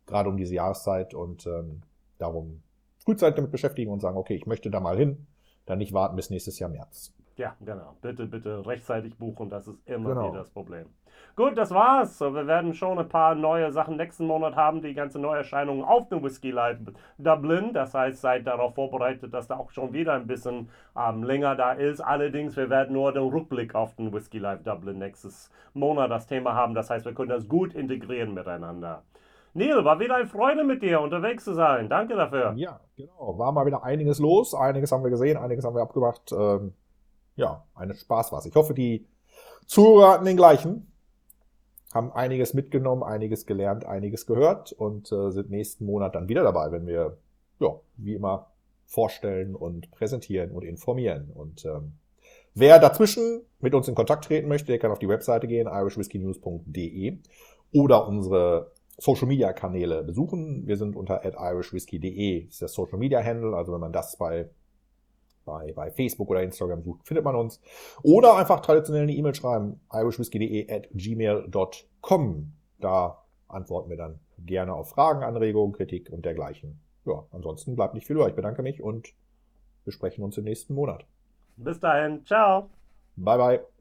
[0.07, 1.83] Gerade um diese Jahreszeit und ähm,
[2.19, 2.63] darum
[3.03, 5.27] frühzeitig damit beschäftigen und sagen, okay, ich möchte da mal hin,
[5.67, 7.15] dann nicht warten bis nächstes Jahr März.
[7.37, 7.97] Ja, genau.
[8.03, 10.29] Bitte, bitte rechtzeitig buchen, das ist immer genau.
[10.29, 10.87] wieder das Problem.
[11.35, 12.21] Gut, das war's.
[12.21, 16.23] Wir werden schon ein paar neue Sachen nächsten Monat haben, die ganze Neuerscheinungen auf dem
[16.23, 16.79] Whisky Live
[17.17, 17.73] Dublin.
[17.73, 21.73] Das heißt, seid darauf vorbereitet, dass da auch schon wieder ein bisschen ähm, länger da
[21.73, 22.01] ist.
[22.01, 26.55] Allerdings, wir werden nur den Rückblick auf den Whisky Live Dublin nächstes Monat das Thema
[26.55, 26.75] haben.
[26.75, 29.03] Das heißt, wir können das gut integrieren miteinander.
[29.55, 31.89] Neil, war wieder eine Freude mit dir unterwegs zu sein.
[31.89, 32.55] Danke dafür.
[32.57, 33.39] Ja, genau.
[33.39, 34.55] War mal wieder einiges los.
[34.55, 36.33] Einiges haben wir gesehen, einiges haben wir abgemacht.
[36.33, 36.73] Ähm,
[37.37, 38.47] ja, ein Spaß war es.
[38.47, 39.07] Ich hoffe, die
[39.67, 40.93] Zuhörer hatten den gleichen
[41.93, 46.73] haben einiges mitgenommen, einiges gelernt, einiges gehört und äh, sind nächsten Monat dann wieder dabei,
[46.73, 47.19] wenn wir,
[47.61, 48.51] ja, wie immer
[48.87, 51.31] vorstellen und präsentieren und informieren.
[51.35, 51.93] Und ähm,
[52.55, 57.19] wer dazwischen mit uns in Kontakt treten möchte, der kann auf die Webseite gehen, irishwhiskeynews.de
[57.73, 58.73] oder unsere
[59.03, 60.65] Social Media Kanäle besuchen.
[60.67, 63.57] Wir sind unter irishwhiskey.de, das ist der Social Media Handle.
[63.57, 64.49] Also wenn man das bei
[65.45, 67.61] bei, bei Facebook oder Instagram sucht, findet man uns.
[68.05, 72.53] Oder einfach traditionell eine E-Mail schreiben, irishwhiskey.de at gmail.com.
[72.79, 76.79] Da antworten wir dann gerne auf Fragen, Anregungen, Kritik und dergleichen.
[77.05, 78.29] Ja, ansonsten bleibt nicht viel über.
[78.29, 79.13] Ich bedanke mich und
[79.83, 81.05] wir sprechen uns im nächsten Monat.
[81.57, 82.25] Bis dahin.
[82.25, 82.71] Ciao.
[83.17, 83.72] Bye, bye.